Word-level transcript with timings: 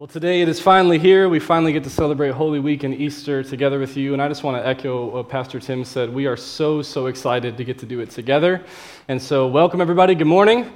Well, 0.00 0.06
today 0.06 0.42
it 0.42 0.48
is 0.48 0.60
finally 0.60 0.96
here. 0.96 1.28
We 1.28 1.40
finally 1.40 1.72
get 1.72 1.82
to 1.82 1.90
celebrate 1.90 2.30
Holy 2.30 2.60
Week 2.60 2.84
and 2.84 2.94
Easter 2.94 3.42
together 3.42 3.80
with 3.80 3.96
you. 3.96 4.12
And 4.12 4.22
I 4.22 4.28
just 4.28 4.44
want 4.44 4.56
to 4.56 4.64
echo 4.64 5.06
what 5.06 5.28
Pastor 5.28 5.58
Tim 5.58 5.84
said. 5.84 6.14
We 6.14 6.26
are 6.26 6.36
so, 6.36 6.82
so 6.82 7.06
excited 7.06 7.56
to 7.56 7.64
get 7.64 7.80
to 7.80 7.86
do 7.86 7.98
it 7.98 8.08
together. 8.08 8.64
And 9.08 9.20
so, 9.20 9.48
welcome 9.48 9.80
everybody. 9.80 10.14
Good 10.14 10.28
morning. 10.28 10.70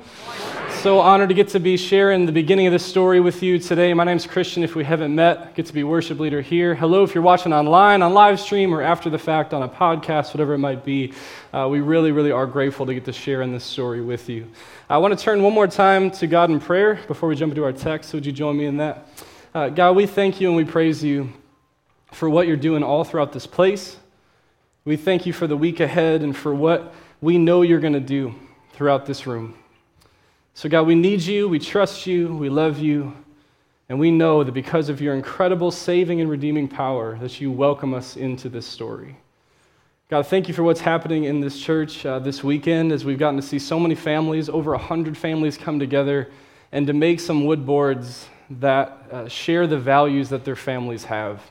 So 0.83 0.99
honored 0.99 1.29
to 1.29 1.35
get 1.37 1.47
to 1.51 1.61
be 1.61 1.77
sharing 1.77 2.27
the 2.27 2.33
beginning 2.33 2.67
of 2.67 2.73
this 2.73 2.85
story 2.85 3.21
with 3.21 3.41
you 3.41 3.61
today. 3.61 3.95
My 3.95 4.03
name's 4.03 4.27
Christian. 4.27 4.65
If 4.65 4.75
we 4.75 4.83
haven't 4.83 5.15
met, 5.15 5.55
get 5.55 5.67
to 5.67 5.73
be 5.73 5.85
worship 5.85 6.19
leader 6.19 6.41
here. 6.41 6.75
Hello, 6.75 7.05
if 7.05 7.15
you're 7.15 7.23
watching 7.23 7.53
online, 7.53 8.03
on 8.03 8.15
live 8.15 8.41
stream, 8.41 8.75
or 8.75 8.83
after 8.83 9.09
the 9.09 9.17
fact 9.17 9.55
on 9.55 9.63
a 9.63 9.69
podcast, 9.69 10.35
whatever 10.35 10.55
it 10.55 10.59
might 10.59 10.85
be. 10.85 11.13
Uh, 11.53 11.69
we 11.71 11.81
really, 11.81 12.11
really 12.11 12.33
are 12.33 12.49
grateful 12.49 12.85
to 12.85 12.95
get 12.95 13.05
to 13.05 13.13
share 13.13 13.43
in 13.43 13.53
this 13.53 13.63
story 13.63 14.01
with 14.01 14.29
you. 14.29 14.49
I 14.91 14.99
want 14.99 15.17
to 15.17 15.25
turn 15.25 15.41
one 15.45 15.53
more 15.53 15.69
time 15.69 16.11
to 16.11 16.27
God 16.27 16.51
in 16.51 16.59
prayer 16.59 16.99
before 17.07 17.29
we 17.29 17.37
jump 17.37 17.53
into 17.53 17.63
our 17.63 17.73
text. 17.73 18.13
Would 18.13 18.27
you 18.27 18.33
join 18.33 18.57
me 18.57 18.67
in 18.67 18.79
that? 18.79 19.07
Uh, 19.55 19.69
God, 19.69 19.95
we 19.95 20.07
thank 20.07 20.41
you 20.41 20.49
and 20.49 20.57
we 20.57 20.65
praise 20.65 21.05
you 21.05 21.33
for 22.11 22.29
what 22.29 22.49
you're 22.49 22.57
doing 22.57 22.83
all 22.83 23.05
throughout 23.05 23.33
this 23.33 23.47
place. 23.47 23.99
We 24.85 24.97
thank 24.97 25.27
you 25.27 25.33
for 25.33 25.47
the 25.47 25.57
week 25.57 25.79
ahead 25.79 26.23
and 26.23 26.37
for 26.37 26.53
what 26.53 26.93
we 27.21 27.39
know 27.39 27.63
you're 27.63 27.79
going 27.79 27.93
to 27.93 28.01
do 28.01 28.35
throughout 28.73 29.07
this 29.07 29.29
room. 29.29 29.62
So, 30.55 30.69
God, 30.69 30.87
we 30.87 30.95
need 30.95 31.23
you, 31.23 31.49
we 31.49 31.59
trust 31.59 32.07
you, 32.07 32.35
we 32.35 32.51
love 32.51 32.79
you, 32.79 33.15
and 33.89 33.99
we 33.99 34.11
know 34.11 34.45
that 34.45 34.53
because 34.53 34.91
of 34.91 35.01
your 35.01 35.15
incredible 35.15 35.71
saving 35.71 36.21
and 36.21 36.29
redeeming 36.29 36.69
power, 36.69 37.17
that 37.19 37.41
you 37.41 37.51
welcome 37.51 37.95
us 37.95 38.17
into 38.17 38.51
this 38.51 38.67
story. 38.67 39.17
God, 40.11 40.27
thank 40.27 40.49
you 40.49 40.55
for 40.55 40.63
what's 40.63 40.83
happening 40.83 41.25
in 41.25 41.41
this 41.41 41.59
church 41.59 42.05
uh, 42.05 42.19
this 42.19 42.45
weekend 42.45 42.93
as 42.93 43.03
we've 43.03 43.19
gotten 43.19 43.41
to 43.41 43.47
see 43.47 43.59
so 43.59 43.81
many 43.81 43.95
families, 43.95 44.51
over 44.51 44.73
100 44.73 45.17
families 45.17 45.57
come 45.57 45.79
together, 45.79 46.31
and 46.71 46.87
to 46.87 46.93
make 46.93 47.19
some 47.19 47.47
wood 47.47 47.65
boards 47.65 48.29
that 48.51 49.07
uh, 49.11 49.29
share 49.29 49.67
the 49.67 49.79
values 49.79 50.29
that 50.29 50.45
their 50.45 50.57
families 50.57 51.05
have 51.05 51.43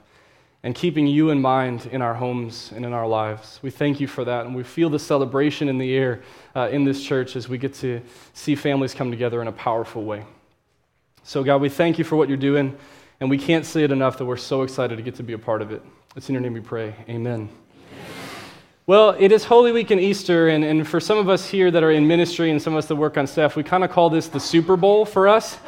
and 0.64 0.76
keeping 0.76 1.08
you 1.08 1.32
in 1.32 1.42
mind 1.42 1.88
in 1.92 2.02
our 2.02 2.14
homes 2.14 2.72
and 2.76 2.86
in 2.86 2.94
our 2.94 3.08
lives. 3.08 3.60
We 3.62 3.72
thank 3.72 4.00
you 4.00 4.08
for 4.08 4.24
that, 4.26 4.46
and 4.46 4.56
we 4.56 4.64
feel 4.64 4.90
the 4.90 5.00
celebration 5.00 5.68
in 5.68 5.78
the 5.78 5.96
air 5.96 6.22
uh, 6.56 6.70
in 6.72 6.84
this 6.84 7.04
church 7.04 7.36
as 7.36 7.50
we 7.50 7.58
get 7.58 7.74
to 7.76 8.02
see 8.34 8.56
families 8.56 8.94
come 8.94 9.10
together 9.10 9.42
in 9.42 9.48
a 9.48 9.52
powerful 9.52 10.04
way. 10.04 10.26
So, 11.24 11.44
God, 11.44 11.62
we 11.62 11.70
thank 11.70 11.98
you 11.98 12.04
for 12.04 12.16
what 12.16 12.28
you're 12.28 12.38
doing, 12.38 12.78
and 13.20 13.30
we 13.30 13.38
can't 13.38 13.66
say 13.66 13.84
it 13.84 13.92
enough 13.92 14.18
that 14.18 14.26
we're 14.26 14.38
so 14.38 14.62
excited 14.62 14.96
to 14.98 15.02
get 15.02 15.16
to 15.16 15.24
be 15.24 15.34
a 15.34 15.40
part 15.40 15.62
of 15.62 15.72
it. 15.72 15.82
It's 16.16 16.30
in 16.30 16.34
your 16.34 16.42
name 16.42 16.54
we 16.54 16.60
pray. 16.60 16.96
Amen. 17.10 17.50
Well, 18.88 19.16
it 19.20 19.32
is 19.32 19.44
Holy 19.44 19.72
Week 19.72 19.92
and 19.92 20.02
Easter, 20.02 20.48
and, 20.48 20.64
and 20.64 20.88
for 20.88 21.00
some 21.00 21.20
of 21.20 21.30
us 21.30 21.48
here 21.48 21.70
that 21.70 21.84
are 21.84 21.92
in 21.92 22.08
ministry 22.08 22.50
and 22.50 22.60
some 22.60 22.74
of 22.74 22.80
us 22.80 22.88
that 22.88 22.96
work 22.96 23.16
on 23.16 23.28
staff, 23.28 23.56
we 23.56 23.62
kind 23.62 23.84
of 23.84 23.92
call 23.92 24.10
this 24.10 24.28
the 24.28 24.40
Super 24.40 24.76
Bowl 24.76 25.06
for 25.06 25.28
us. 25.28 25.60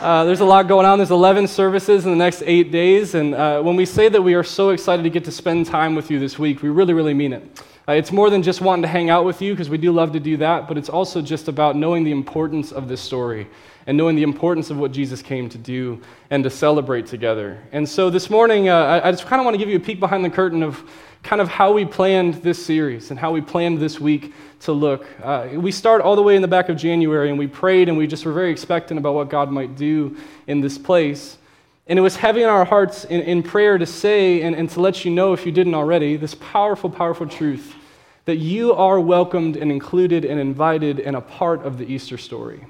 Uh, 0.00 0.24
there's 0.24 0.40
a 0.40 0.44
lot 0.44 0.66
going 0.66 0.84
on. 0.84 0.98
There's 0.98 1.12
11 1.12 1.46
services 1.46 2.04
in 2.04 2.10
the 2.10 2.16
next 2.16 2.42
eight 2.44 2.72
days, 2.72 3.14
and 3.14 3.36
uh, 3.36 3.62
when 3.62 3.76
we 3.76 3.86
say 3.86 4.08
that 4.08 4.20
we 4.20 4.34
are 4.34 4.42
so 4.42 4.70
excited 4.70 5.04
to 5.04 5.10
get 5.10 5.24
to 5.26 5.30
spend 5.30 5.66
time 5.66 5.94
with 5.94 6.10
you 6.10 6.18
this 6.18 6.40
week, 6.40 6.60
we 6.60 6.68
really, 6.68 6.92
really 6.92 7.14
mean 7.14 7.32
it. 7.34 7.62
Uh, 7.88 7.92
it's 7.92 8.10
more 8.10 8.30
than 8.30 8.42
just 8.42 8.60
wanting 8.60 8.82
to 8.82 8.88
hang 8.88 9.10
out 9.10 9.24
with 9.24 9.40
you, 9.40 9.52
because 9.52 9.70
we 9.70 9.78
do 9.78 9.92
love 9.92 10.10
to 10.10 10.18
do 10.18 10.36
that, 10.36 10.66
but 10.66 10.76
it's 10.76 10.88
also 10.88 11.22
just 11.22 11.46
about 11.46 11.76
knowing 11.76 12.02
the 12.02 12.10
importance 12.10 12.72
of 12.72 12.88
this 12.88 13.00
story 13.00 13.46
and 13.86 13.96
knowing 13.96 14.16
the 14.16 14.24
importance 14.24 14.70
of 14.70 14.76
what 14.76 14.90
Jesus 14.90 15.22
came 15.22 15.48
to 15.48 15.56
do 15.56 16.02
and 16.30 16.42
to 16.42 16.50
celebrate 16.50 17.06
together. 17.06 17.62
And 17.70 17.88
so 17.88 18.10
this 18.10 18.28
morning, 18.28 18.68
uh, 18.68 19.00
I, 19.04 19.12
just 19.12 19.26
kind 19.26 19.38
of 19.38 19.44
want 19.44 19.54
to 19.54 19.58
give 19.58 19.68
you 19.68 19.76
a 19.76 19.80
peek 19.80 20.00
behind 20.00 20.24
the 20.24 20.30
curtain 20.30 20.64
of 20.64 20.82
kind 21.22 21.40
of 21.40 21.46
how 21.46 21.72
we 21.72 21.84
planned 21.84 22.34
this 22.42 22.64
series 22.64 23.12
and 23.12 23.20
how 23.20 23.30
we 23.30 23.40
planned 23.40 23.78
this 23.78 24.00
week 24.00 24.34
to 24.62 24.72
look. 24.72 25.06
Uh, 25.22 25.50
we 25.54 25.70
start 25.70 26.02
all 26.02 26.16
the 26.16 26.22
way 26.22 26.34
in 26.34 26.42
the 26.42 26.48
back 26.48 26.68
of 26.68 26.76
January 26.76 27.30
and 27.30 27.38
we 27.38 27.46
prayed 27.46 27.88
and 27.88 27.96
we 27.96 28.08
just 28.08 28.26
were 28.26 28.32
very 28.32 28.50
expectant 28.50 28.98
about 28.98 29.14
what 29.14 29.30
God 29.30 29.52
might 29.52 29.76
do 29.76 30.16
in 30.48 30.60
this 30.60 30.76
place. 30.76 31.38
And 31.86 31.96
it 32.00 32.02
was 32.02 32.16
heavy 32.16 32.42
in 32.42 32.48
our 32.48 32.64
hearts 32.64 33.04
in, 33.04 33.20
in 33.20 33.44
prayer 33.44 33.78
to 33.78 33.86
say 33.86 34.42
and, 34.42 34.56
and 34.56 34.68
to 34.70 34.80
let 34.80 35.04
you 35.04 35.12
know, 35.12 35.32
if 35.32 35.46
you 35.46 35.52
didn't 35.52 35.74
already, 35.76 36.16
this 36.16 36.34
powerful, 36.34 36.90
powerful 36.90 37.28
truth 37.28 37.75
that 38.26 38.36
you 38.36 38.74
are 38.74 39.00
welcomed 39.00 39.56
and 39.56 39.72
included 39.72 40.24
and 40.24 40.38
invited 40.38 41.00
and 41.00 41.16
a 41.16 41.20
part 41.20 41.64
of 41.64 41.78
the 41.78 41.86
Easter 41.86 42.18
story. 42.18 42.66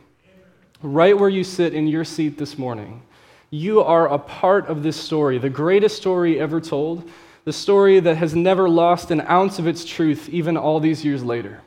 Right 0.83 1.19
where 1.19 1.31
you 1.31 1.43
sit 1.43 1.75
in 1.75 1.89
your 1.89 2.05
seat 2.05 2.39
this 2.39 2.59
morning, 2.59 3.03
you 3.51 3.81
are 3.81 4.13
a 4.13 4.19
part 4.19 4.67
of 4.67 4.83
this 4.83 4.97
story, 4.97 5.39
the 5.39 5.51
greatest 5.51 5.97
story 5.97 6.39
ever 6.39 6.61
told 6.61 7.09
the 7.47 7.53
story 7.53 8.01
that 8.01 8.17
has 8.17 8.35
never 8.35 8.69
lost 8.69 9.11
an 9.11 9.21
ounce 9.23 9.59
of 9.59 9.67
its 9.69 9.85
truth, 9.85 10.29
even 10.29 10.57
all 10.57 10.81
these 10.81 11.05
years 11.05 11.23
later. 11.23 11.63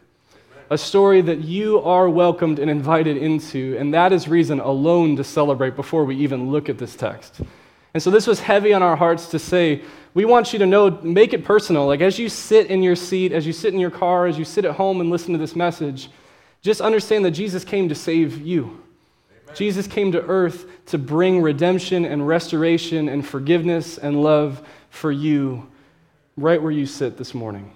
A 0.69 0.77
story 0.77 1.21
that 1.21 1.39
you 1.39 1.79
are 1.79 2.09
welcomed 2.09 2.59
and 2.59 2.69
invited 2.69 3.17
into, 3.17 3.75
and 3.79 3.93
that 3.93 4.11
is 4.11 4.27
reason 4.27 4.59
alone 4.59 5.15
to 5.15 5.23
celebrate 5.23 5.75
before 5.75 6.03
we 6.03 6.17
even 6.17 6.51
look 6.51 6.69
at 6.69 6.77
this 6.77 6.95
text. 6.95 7.41
And 7.93 8.03
so 8.03 8.11
this 8.11 8.27
was 8.27 8.39
heavy 8.39 8.73
on 8.73 8.83
our 8.83 8.95
hearts 8.95 9.27
to 9.29 9.39
say, 9.39 9.81
we 10.13 10.25
want 10.25 10.53
you 10.53 10.59
to 10.59 10.65
know, 10.65 10.89
make 11.01 11.33
it 11.33 11.43
personal. 11.43 11.87
Like 11.87 12.01
as 12.01 12.19
you 12.19 12.29
sit 12.29 12.67
in 12.67 12.83
your 12.83 12.95
seat, 12.95 13.31
as 13.31 13.45
you 13.45 13.53
sit 13.53 13.73
in 13.73 13.79
your 13.79 13.91
car, 13.91 14.27
as 14.27 14.37
you 14.37 14.45
sit 14.45 14.65
at 14.65 14.75
home 14.75 15.01
and 15.01 15.09
listen 15.09 15.33
to 15.33 15.39
this 15.39 15.55
message, 15.55 16.09
just 16.61 16.81
understand 16.81 17.25
that 17.25 17.31
Jesus 17.31 17.63
came 17.63 17.89
to 17.89 17.95
save 17.95 18.41
you. 18.41 18.63
Amen. 18.63 19.55
Jesus 19.55 19.87
came 19.87 20.11
to 20.11 20.21
earth 20.21 20.65
to 20.87 20.97
bring 20.97 21.41
redemption 21.41 22.05
and 22.05 22.27
restoration 22.27 23.09
and 23.09 23.25
forgiveness 23.25 23.97
and 23.97 24.21
love 24.21 24.67
for 24.89 25.11
you 25.11 25.69
right 26.37 26.61
where 26.61 26.71
you 26.71 26.85
sit 26.85 27.17
this 27.17 27.33
morning. 27.33 27.73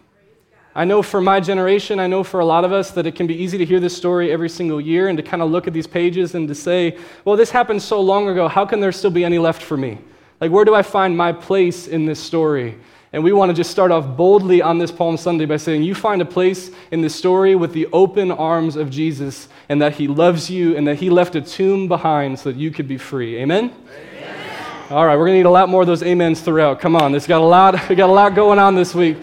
I 0.75 0.85
know 0.85 1.03
for 1.03 1.21
my 1.21 1.39
generation, 1.39 1.99
I 1.99 2.07
know 2.07 2.23
for 2.23 2.39
a 2.39 2.45
lot 2.45 2.65
of 2.65 2.71
us 2.71 2.91
that 2.91 3.05
it 3.05 3.15
can 3.15 3.27
be 3.27 3.35
easy 3.35 3.59
to 3.59 3.65
hear 3.65 3.79
this 3.79 3.95
story 3.95 4.31
every 4.31 4.49
single 4.49 4.81
year 4.81 5.07
and 5.07 5.17
to 5.17 5.23
kind 5.23 5.43
of 5.43 5.51
look 5.51 5.67
at 5.67 5.73
these 5.73 5.85
pages 5.85 6.33
and 6.33 6.47
to 6.47 6.55
say, 6.55 6.97
well, 7.25 7.35
this 7.35 7.51
happened 7.51 7.81
so 7.81 8.01
long 8.01 8.27
ago. 8.27 8.47
How 8.47 8.65
can 8.65 8.79
there 8.79 8.91
still 8.91 9.11
be 9.11 9.23
any 9.23 9.37
left 9.37 9.61
for 9.61 9.77
me? 9.77 9.99
Like, 10.41 10.51
where 10.51 10.65
do 10.65 10.73
I 10.73 10.81
find 10.81 11.15
my 11.15 11.31
place 11.31 11.87
in 11.87 12.05
this 12.05 12.19
story? 12.19 12.75
And 13.13 13.23
we 13.23 13.31
want 13.31 13.51
to 13.51 13.53
just 13.53 13.69
start 13.69 13.91
off 13.91 14.17
boldly 14.17 14.63
on 14.63 14.79
this 14.79 14.91
Palm 14.91 15.17
Sunday 15.17 15.45
by 15.45 15.57
saying, 15.57 15.83
You 15.83 15.93
find 15.93 16.19
a 16.23 16.25
place 16.25 16.71
in 16.89 17.01
this 17.01 17.13
story 17.13 17.53
with 17.53 17.71
the 17.71 17.87
open 17.93 18.31
arms 18.31 18.75
of 18.75 18.89
Jesus, 18.89 19.47
and 19.69 19.79
that 19.83 19.93
He 19.93 20.07
loves 20.07 20.49
you, 20.49 20.75
and 20.75 20.87
that 20.87 20.95
He 20.95 21.11
left 21.11 21.35
a 21.35 21.41
tomb 21.41 21.87
behind 21.87 22.39
so 22.39 22.51
that 22.51 22.57
you 22.57 22.71
could 22.71 22.87
be 22.87 22.97
free. 22.97 23.37
Amen? 23.37 23.65
Amen. 23.65 24.89
All 24.89 25.05
right, 25.05 25.15
we're 25.15 25.27
going 25.27 25.35
to 25.35 25.37
need 25.37 25.45
a 25.45 25.51
lot 25.51 25.69
more 25.69 25.81
of 25.81 25.87
those 25.87 26.01
amens 26.01 26.41
throughout. 26.41 26.79
Come 26.79 26.95
on, 26.95 27.11
this 27.11 27.27
got 27.27 27.41
a 27.41 27.45
lot, 27.45 27.87
we 27.87 27.95
got 27.95 28.09
a 28.09 28.13
lot 28.13 28.33
going 28.33 28.57
on 28.57 28.73
this 28.73 28.95
week. 28.95 29.17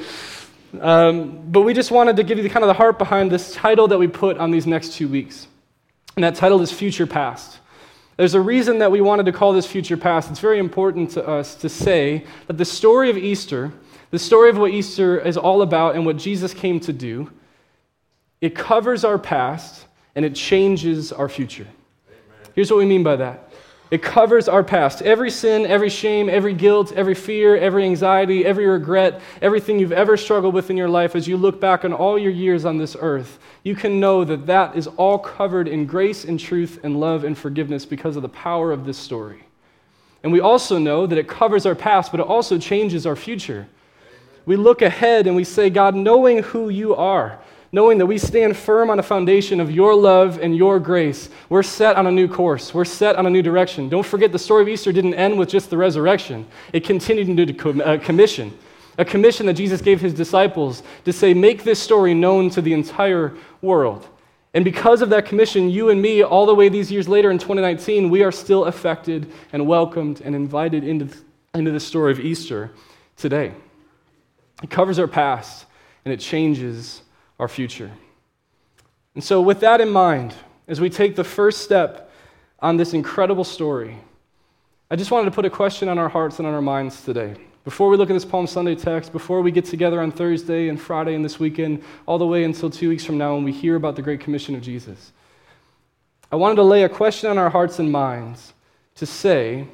Um, 0.78 1.50
but 1.50 1.62
we 1.62 1.74
just 1.74 1.90
wanted 1.90 2.16
to 2.16 2.22
give 2.22 2.38
you 2.38 2.44
the 2.44 2.50
kind 2.50 2.62
of 2.62 2.68
the 2.68 2.74
heart 2.74 2.98
behind 2.98 3.30
this 3.30 3.54
title 3.54 3.88
that 3.88 3.98
we 3.98 4.06
put 4.06 4.38
on 4.38 4.50
these 4.50 4.66
next 4.66 4.92
two 4.92 5.08
weeks. 5.08 5.48
And 6.16 6.24
that 6.24 6.34
title 6.34 6.60
is 6.60 6.70
Future 6.70 7.06
Past. 7.06 7.58
There's 8.16 8.34
a 8.34 8.40
reason 8.40 8.78
that 8.78 8.90
we 8.90 9.00
wanted 9.00 9.26
to 9.26 9.32
call 9.32 9.52
this 9.52 9.66
Future 9.66 9.96
Past. 9.96 10.30
It's 10.30 10.40
very 10.40 10.58
important 10.58 11.10
to 11.12 11.26
us 11.26 11.54
to 11.56 11.68
say 11.68 12.24
that 12.46 12.58
the 12.58 12.64
story 12.64 13.10
of 13.10 13.16
Easter, 13.16 13.72
the 14.10 14.18
story 14.18 14.50
of 14.50 14.58
what 14.58 14.72
Easter 14.72 15.18
is 15.18 15.36
all 15.36 15.62
about 15.62 15.94
and 15.94 16.04
what 16.04 16.18
Jesus 16.18 16.52
came 16.52 16.78
to 16.80 16.92
do, 16.92 17.30
it 18.40 18.54
covers 18.54 19.04
our 19.04 19.18
past 19.18 19.86
and 20.14 20.24
it 20.24 20.34
changes 20.34 21.12
our 21.12 21.28
future. 21.28 21.66
Amen. 22.08 22.52
Here's 22.54 22.70
what 22.70 22.78
we 22.78 22.86
mean 22.86 23.02
by 23.02 23.16
that 23.16 23.49
it 23.90 24.02
covers 24.02 24.48
our 24.48 24.62
past. 24.62 25.02
Every 25.02 25.30
sin, 25.30 25.66
every 25.66 25.88
shame, 25.88 26.28
every 26.28 26.54
guilt, 26.54 26.92
every 26.92 27.14
fear, 27.14 27.56
every 27.56 27.84
anxiety, 27.84 28.46
every 28.46 28.66
regret, 28.66 29.20
everything 29.42 29.80
you've 29.80 29.90
ever 29.90 30.16
struggled 30.16 30.54
with 30.54 30.70
in 30.70 30.76
your 30.76 30.88
life 30.88 31.16
as 31.16 31.26
you 31.26 31.36
look 31.36 31.60
back 31.60 31.84
on 31.84 31.92
all 31.92 32.16
your 32.16 32.30
years 32.30 32.64
on 32.64 32.78
this 32.78 32.96
earth, 33.00 33.40
you 33.64 33.74
can 33.74 33.98
know 33.98 34.22
that 34.24 34.46
that 34.46 34.76
is 34.76 34.86
all 34.86 35.18
covered 35.18 35.66
in 35.66 35.86
grace 35.86 36.24
and 36.24 36.38
truth 36.38 36.78
and 36.84 37.00
love 37.00 37.24
and 37.24 37.36
forgiveness 37.36 37.84
because 37.84 38.14
of 38.14 38.22
the 38.22 38.28
power 38.28 38.70
of 38.70 38.84
this 38.84 38.96
story. 38.96 39.42
And 40.22 40.32
we 40.32 40.40
also 40.40 40.78
know 40.78 41.06
that 41.06 41.18
it 41.18 41.26
covers 41.26 41.66
our 41.66 41.74
past, 41.74 42.12
but 42.12 42.20
it 42.20 42.26
also 42.26 42.58
changes 42.58 43.06
our 43.06 43.16
future. 43.16 43.66
We 44.46 44.54
look 44.56 44.82
ahead 44.82 45.26
and 45.26 45.34
we 45.34 45.44
say, 45.44 45.68
God, 45.68 45.96
knowing 45.96 46.42
who 46.42 46.68
you 46.68 46.94
are, 46.94 47.40
knowing 47.72 47.98
that 47.98 48.06
we 48.06 48.18
stand 48.18 48.56
firm 48.56 48.90
on 48.90 48.98
a 48.98 49.02
foundation 49.02 49.60
of 49.60 49.70
your 49.70 49.94
love 49.94 50.38
and 50.40 50.56
your 50.56 50.80
grace. 50.80 51.28
We're 51.48 51.62
set 51.62 51.96
on 51.96 52.06
a 52.06 52.10
new 52.10 52.26
course. 52.26 52.74
We're 52.74 52.84
set 52.84 53.16
on 53.16 53.26
a 53.26 53.30
new 53.30 53.42
direction. 53.42 53.88
Don't 53.88 54.06
forget 54.06 54.32
the 54.32 54.38
story 54.38 54.62
of 54.62 54.68
Easter 54.68 54.92
didn't 54.92 55.14
end 55.14 55.38
with 55.38 55.48
just 55.48 55.70
the 55.70 55.76
resurrection, 55.76 56.46
it 56.72 56.84
continued 56.84 57.28
into 57.28 57.82
a 57.82 57.84
uh, 57.84 57.98
commission. 57.98 58.56
A 58.98 59.04
commission 59.04 59.46
that 59.46 59.54
Jesus 59.54 59.80
gave 59.80 60.00
his 60.00 60.12
disciples 60.12 60.82
to 61.04 61.12
say, 61.12 61.32
Make 61.32 61.64
this 61.64 61.80
story 61.80 62.12
known 62.12 62.50
to 62.50 62.60
the 62.60 62.72
entire 62.72 63.34
world. 63.62 64.06
And 64.52 64.64
because 64.64 65.00
of 65.00 65.10
that 65.10 65.26
commission, 65.26 65.70
you 65.70 65.90
and 65.90 66.02
me, 66.02 66.22
all 66.22 66.44
the 66.44 66.54
way 66.54 66.68
these 66.68 66.90
years 66.90 67.08
later 67.08 67.30
in 67.30 67.38
2019, 67.38 68.10
we 68.10 68.24
are 68.24 68.32
still 68.32 68.64
affected 68.64 69.32
and 69.52 69.66
welcomed 69.66 70.20
and 70.22 70.34
invited 70.34 70.82
into, 70.82 71.16
into 71.54 71.70
the 71.70 71.78
story 71.78 72.10
of 72.10 72.18
Easter 72.18 72.72
today. 73.16 73.52
It 74.62 74.68
covers 74.70 74.98
our 74.98 75.06
past 75.06 75.66
and 76.04 76.12
it 76.12 76.18
changes 76.18 77.02
our 77.40 77.48
future. 77.48 77.90
And 79.14 79.24
so, 79.24 79.40
with 79.40 79.60
that 79.60 79.80
in 79.80 79.88
mind, 79.88 80.34
as 80.68 80.80
we 80.80 80.90
take 80.90 81.16
the 81.16 81.24
first 81.24 81.62
step 81.62 82.12
on 82.60 82.76
this 82.76 82.92
incredible 82.92 83.44
story, 83.44 83.96
I 84.90 84.96
just 84.96 85.10
wanted 85.10 85.24
to 85.24 85.34
put 85.34 85.46
a 85.46 85.50
question 85.50 85.88
on 85.88 85.98
our 85.98 86.08
hearts 86.08 86.38
and 86.38 86.46
on 86.46 86.52
our 86.52 86.62
minds 86.62 87.02
today. 87.02 87.34
Before 87.64 87.88
we 87.88 87.96
look 87.96 88.10
at 88.10 88.12
this 88.12 88.26
Palm 88.26 88.46
Sunday 88.46 88.74
text, 88.74 89.10
before 89.10 89.40
we 89.40 89.50
get 89.50 89.64
together 89.64 90.00
on 90.00 90.12
Thursday 90.12 90.68
and 90.68 90.80
Friday 90.80 91.14
and 91.14 91.24
this 91.24 91.40
weekend, 91.40 91.82
all 92.06 92.18
the 92.18 92.26
way 92.26 92.44
until 92.44 92.70
two 92.70 92.90
weeks 92.90 93.04
from 93.04 93.18
now 93.18 93.34
when 93.34 93.44
we 93.44 93.52
hear 93.52 93.74
about 93.74 93.96
the 93.96 94.02
Great 94.02 94.20
Commission 94.20 94.54
of 94.54 94.60
Jesus, 94.60 95.12
I 96.30 96.36
wanted 96.36 96.56
to 96.56 96.62
lay 96.62 96.84
a 96.84 96.88
question 96.88 97.30
on 97.30 97.38
our 97.38 97.50
hearts 97.50 97.78
and 97.78 97.90
minds 97.90 98.52
to 98.96 99.06
say, 99.06 99.66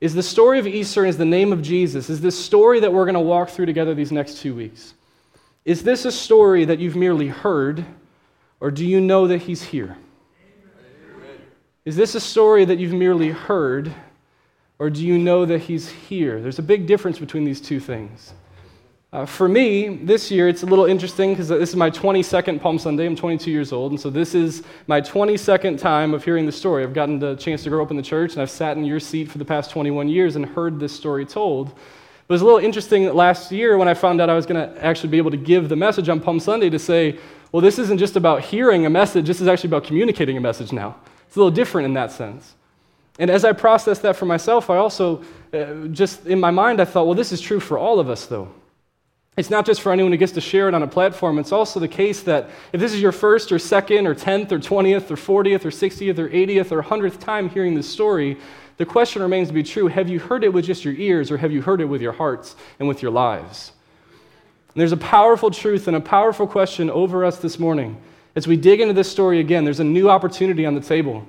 is 0.00 0.14
the 0.14 0.22
story 0.22 0.58
of 0.60 0.66
Easter 0.66 1.04
is 1.04 1.16
the 1.16 1.24
name 1.24 1.52
of 1.52 1.62
Jesus, 1.62 2.08
is 2.08 2.20
this 2.20 2.38
story 2.38 2.80
that 2.80 2.92
we're 2.92 3.04
going 3.04 3.14
to 3.14 3.20
walk 3.20 3.50
through 3.50 3.66
together 3.66 3.92
these 3.92 4.12
next 4.12 4.38
two 4.38 4.54
weeks. 4.54 4.94
Is 5.64 5.82
this 5.82 6.04
a 6.04 6.12
story 6.12 6.64
that 6.64 6.80
you've 6.80 6.96
merely 6.96 7.28
heard, 7.28 7.84
or 8.58 8.70
do 8.70 8.84
you 8.84 9.00
know 9.00 9.28
that 9.28 9.42
he's 9.42 9.62
here? 9.62 9.96
Is 11.84 11.96
this 11.96 12.14
a 12.14 12.20
story 12.20 12.64
that 12.64 12.78
you've 12.78 12.92
merely 12.92 13.30
heard, 13.30 13.92
or 14.78 14.90
do 14.90 15.06
you 15.06 15.18
know 15.18 15.44
that 15.44 15.60
he's 15.60 15.88
here? 15.88 16.40
There's 16.40 16.58
a 16.58 16.62
big 16.62 16.86
difference 16.86 17.18
between 17.18 17.44
these 17.44 17.60
two 17.60 17.78
things. 17.78 18.34
Uh, 19.12 19.26
for 19.26 19.46
me, 19.46 19.98
this 19.98 20.30
year, 20.30 20.48
it's 20.48 20.62
a 20.62 20.66
little 20.66 20.86
interesting 20.86 21.30
because 21.30 21.48
this 21.48 21.68
is 21.68 21.76
my 21.76 21.90
22nd 21.90 22.60
Palm 22.60 22.78
Sunday. 22.78 23.04
I'm 23.04 23.14
22 23.14 23.50
years 23.50 23.70
old, 23.70 23.92
and 23.92 24.00
so 24.00 24.10
this 24.10 24.34
is 24.34 24.62
my 24.86 25.00
22nd 25.00 25.78
time 25.78 26.14
of 26.14 26.24
hearing 26.24 26.46
the 26.46 26.52
story. 26.52 26.82
I've 26.82 26.94
gotten 26.94 27.18
the 27.18 27.36
chance 27.36 27.62
to 27.64 27.68
grow 27.68 27.82
up 27.82 27.90
in 27.90 27.96
the 27.96 28.02
church, 28.02 28.32
and 28.32 28.42
I've 28.42 28.50
sat 28.50 28.76
in 28.76 28.84
your 28.84 29.00
seat 29.00 29.30
for 29.30 29.38
the 29.38 29.44
past 29.44 29.70
21 29.70 30.08
years 30.08 30.34
and 30.34 30.46
heard 30.46 30.80
this 30.80 30.92
story 30.94 31.26
told. 31.26 31.78
It 32.28 32.32
was 32.32 32.40
a 32.40 32.44
little 32.44 32.60
interesting 32.60 33.12
last 33.12 33.50
year 33.50 33.76
when 33.76 33.88
I 33.88 33.94
found 33.94 34.20
out 34.20 34.30
I 34.30 34.34
was 34.34 34.46
going 34.46 34.60
to 34.60 34.84
actually 34.84 35.10
be 35.10 35.18
able 35.18 35.32
to 35.32 35.36
give 35.36 35.68
the 35.68 35.76
message 35.76 36.08
on 36.08 36.20
Palm 36.20 36.38
Sunday 36.38 36.70
to 36.70 36.78
say, 36.78 37.18
well, 37.50 37.60
this 37.60 37.78
isn't 37.78 37.98
just 37.98 38.16
about 38.16 38.42
hearing 38.42 38.86
a 38.86 38.90
message, 38.90 39.26
this 39.26 39.40
is 39.40 39.48
actually 39.48 39.68
about 39.68 39.84
communicating 39.84 40.36
a 40.36 40.40
message 40.40 40.72
now. 40.72 40.96
It's 41.26 41.36
a 41.36 41.38
little 41.38 41.50
different 41.50 41.86
in 41.86 41.94
that 41.94 42.12
sense. 42.12 42.54
And 43.18 43.30
as 43.30 43.44
I 43.44 43.52
processed 43.52 44.02
that 44.02 44.16
for 44.16 44.24
myself, 44.24 44.70
I 44.70 44.78
also, 44.78 45.22
uh, 45.52 45.88
just 45.88 46.26
in 46.26 46.40
my 46.40 46.50
mind, 46.50 46.80
I 46.80 46.84
thought, 46.84 47.06
well, 47.06 47.14
this 47.14 47.32
is 47.32 47.40
true 47.40 47.60
for 47.60 47.76
all 47.76 48.00
of 48.00 48.08
us, 48.08 48.26
though. 48.26 48.48
It's 49.36 49.50
not 49.50 49.64
just 49.64 49.80
for 49.80 49.92
anyone 49.92 50.12
who 50.12 50.18
gets 50.18 50.32
to 50.32 50.42
share 50.42 50.68
it 50.68 50.74
on 50.74 50.82
a 50.82 50.86
platform. 50.86 51.38
It's 51.38 51.52
also 51.52 51.80
the 51.80 51.88
case 51.88 52.22
that 52.22 52.50
if 52.72 52.80
this 52.80 52.92
is 52.92 53.00
your 53.00 53.12
first 53.12 53.50
or 53.50 53.58
second 53.58 54.06
or 54.06 54.14
10th 54.14 54.52
or 54.52 54.58
20th 54.58 55.10
or 55.10 55.16
40th 55.16 55.64
or 55.64 55.70
60th 55.70 56.18
or 56.18 56.28
80th 56.28 56.70
or 56.70 56.82
100th 56.82 57.18
time 57.18 57.48
hearing 57.48 57.74
this 57.74 57.88
story, 57.88 58.36
the 58.76 58.86
question 58.86 59.22
remains 59.22 59.48
to 59.48 59.54
be 59.54 59.62
true 59.62 59.86
have 59.86 60.08
you 60.08 60.18
heard 60.18 60.44
it 60.44 60.52
with 60.52 60.64
just 60.64 60.84
your 60.84 60.94
ears 60.94 61.30
or 61.30 61.36
have 61.36 61.52
you 61.52 61.62
heard 61.62 61.80
it 61.80 61.86
with 61.86 62.02
your 62.02 62.12
hearts 62.12 62.56
and 62.78 62.88
with 62.88 63.02
your 63.02 63.10
lives? 63.10 63.72
And 64.74 64.80
there's 64.80 64.92
a 64.92 64.96
powerful 64.96 65.50
truth 65.50 65.86
and 65.88 65.96
a 65.96 66.00
powerful 66.00 66.46
question 66.46 66.88
over 66.90 67.24
us 67.24 67.38
this 67.38 67.58
morning. 67.58 68.00
As 68.34 68.46
we 68.46 68.56
dig 68.56 68.80
into 68.80 68.94
this 68.94 69.10
story 69.10 69.40
again, 69.40 69.64
there's 69.64 69.80
a 69.80 69.84
new 69.84 70.08
opportunity 70.08 70.64
on 70.64 70.74
the 70.74 70.80
table. 70.80 71.26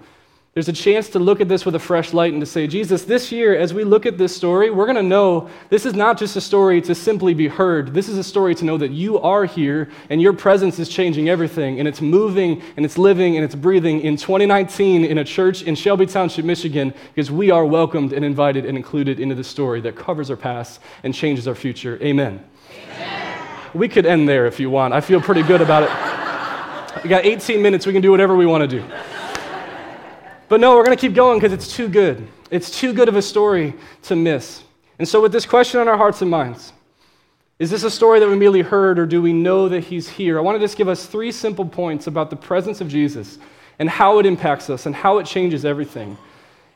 There's 0.54 0.70
a 0.70 0.74
chance 0.74 1.10
to 1.10 1.20
look 1.20 1.42
at 1.42 1.50
this 1.50 1.66
with 1.66 1.74
a 1.74 1.80
fresh 1.80 2.14
light 2.14 2.32
and 2.32 2.40
to 2.40 2.46
say, 2.46 2.68
Jesus, 2.68 3.06
this 3.06 3.32
year, 3.32 3.58
as 3.58 3.74
we 3.74 3.84
look 3.84 4.06
at 4.06 4.20
this 4.20 4.36
story, 4.36 4.70
we're 4.70 4.86
going 4.86 4.98
to 4.98 5.02
know 5.02 5.50
this 5.70 5.84
is 5.84 5.96
not 5.96 6.20
just 6.20 6.36
a 6.36 6.42
story 6.42 6.80
to 6.82 6.94
simply 6.94 7.34
be 7.34 7.48
heard. 7.48 7.96
This 7.96 8.08
is 8.08 8.20
a 8.20 8.24
story 8.24 8.54
to 8.56 8.66
know 8.66 8.78
that 8.78 8.92
you 8.92 9.18
are 9.18 9.46
here 9.46 9.90
and 10.12 10.22
your 10.22 10.32
presence 10.32 10.78
is 10.78 10.90
changing 10.90 11.28
everything. 11.28 11.80
And 11.80 11.88
it's 11.88 12.02
moving 12.02 12.62
and 12.78 12.86
it's 12.86 13.00
living 13.00 13.36
and 13.36 13.44
it's 13.44 13.56
breathing 13.56 14.02
in 14.02 14.16
2019 14.16 15.06
in 15.06 15.18
a 15.18 15.24
church 15.24 15.64
in 15.64 15.74
Shelby 15.74 16.06
Township, 16.06 16.46
Michigan, 16.46 16.94
because 17.16 17.32
we 17.32 17.50
are 17.50 17.66
welcomed 17.66 18.14
and 18.14 18.24
invited 18.24 18.64
and 18.64 18.78
included 18.78 19.20
into 19.20 19.34
the 19.34 19.44
story 19.44 19.82
that 19.82 19.96
covers 19.96 20.30
our 20.30 20.38
past 20.38 20.82
and 21.02 21.16
changes 21.16 21.48
our 21.48 21.56
future. 21.56 21.98
Amen. 22.00 22.46
Amen. 22.70 23.48
We 23.74 23.90
could 23.90 24.06
end 24.06 24.30
there 24.30 24.46
if 24.46 24.60
you 24.60 24.70
want. 24.70 24.94
I 24.94 25.02
feel 25.02 25.20
pretty 25.20 25.42
good 25.42 25.62
about 25.62 25.82
it. 25.82 27.04
We 27.04 27.10
got 27.10 27.26
18 27.26 27.60
minutes. 27.60 27.88
We 27.88 27.92
can 27.92 28.04
do 28.04 28.12
whatever 28.12 28.36
we 28.36 28.46
want 28.46 28.70
to 28.70 28.80
do. 28.80 28.86
But 30.54 30.60
no, 30.60 30.76
we're 30.76 30.86
going 30.86 30.96
to 30.96 31.02
keep 31.02 31.16
going 31.16 31.40
because 31.40 31.52
it's 31.52 31.76
too 31.76 31.88
good. 31.88 32.28
It's 32.52 32.70
too 32.70 32.94
good 32.94 33.10
of 33.10 33.16
a 33.16 33.24
story 33.24 33.74
to 34.04 34.16
miss. 34.16 34.62
And 35.00 35.08
so, 35.08 35.20
with 35.20 35.32
this 35.32 35.48
question 35.48 35.80
on 35.80 35.88
our 35.88 35.98
hearts 35.98 36.22
and 36.22 36.30
minds, 36.30 36.74
is 37.58 37.72
this 37.72 37.82
a 37.82 37.90
story 37.90 38.20
that 38.20 38.30
we 38.30 38.36
merely 38.36 38.62
heard, 38.62 39.00
or 39.00 39.08
do 39.08 39.20
we 39.20 39.34
know 39.34 39.68
that 39.68 39.86
He's 39.86 40.08
here? 40.08 40.38
I 40.38 40.42
want 40.42 40.56
to 40.56 40.60
just 40.60 40.78
give 40.78 40.88
us 40.88 41.08
three 41.08 41.32
simple 41.32 41.66
points 41.66 42.06
about 42.06 42.30
the 42.30 42.36
presence 42.36 42.82
of 42.82 42.88
Jesus 42.88 43.40
and 43.80 43.90
how 43.90 44.20
it 44.20 44.28
impacts 44.28 44.70
us 44.70 44.86
and 44.86 44.94
how 44.94 45.18
it 45.18 45.26
changes 45.26 45.66
everything. 45.66 46.20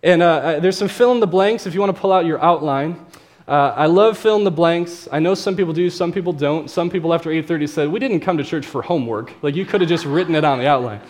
And 0.01 0.23
uh, 0.23 0.25
uh 0.25 0.59
there's 0.59 0.75
some 0.79 0.87
fill 0.87 1.11
in 1.11 1.19
the 1.19 1.27
blanks 1.27 1.67
if 1.67 1.75
you 1.75 1.79
want 1.79 1.95
to 1.95 2.01
pull 2.01 2.11
out 2.11 2.25
your 2.25 2.43
outline. 2.43 3.05
Uh, 3.47 3.75
I 3.77 3.85
love 3.85 4.17
fill 4.17 4.37
in 4.37 4.43
the 4.43 4.49
blanks. 4.49 5.07
I 5.11 5.19
know 5.19 5.35
some 5.35 5.55
people 5.55 5.73
do, 5.73 5.91
some 5.91 6.11
people 6.11 6.33
don't. 6.33 6.67
Some 6.67 6.89
people 6.89 7.13
after 7.13 7.29
8:30 7.29 7.69
said 7.69 7.89
we 7.89 7.99
didn't 7.99 8.21
come 8.21 8.39
to 8.39 8.43
church 8.43 8.65
for 8.65 8.81
homework. 8.81 9.31
Like 9.43 9.55
you 9.55 9.65
could 9.65 9.81
have 9.81 9.89
just 9.89 10.05
written 10.05 10.33
it 10.33 10.43
on 10.43 10.57
the 10.57 10.65
outline. 10.65 11.01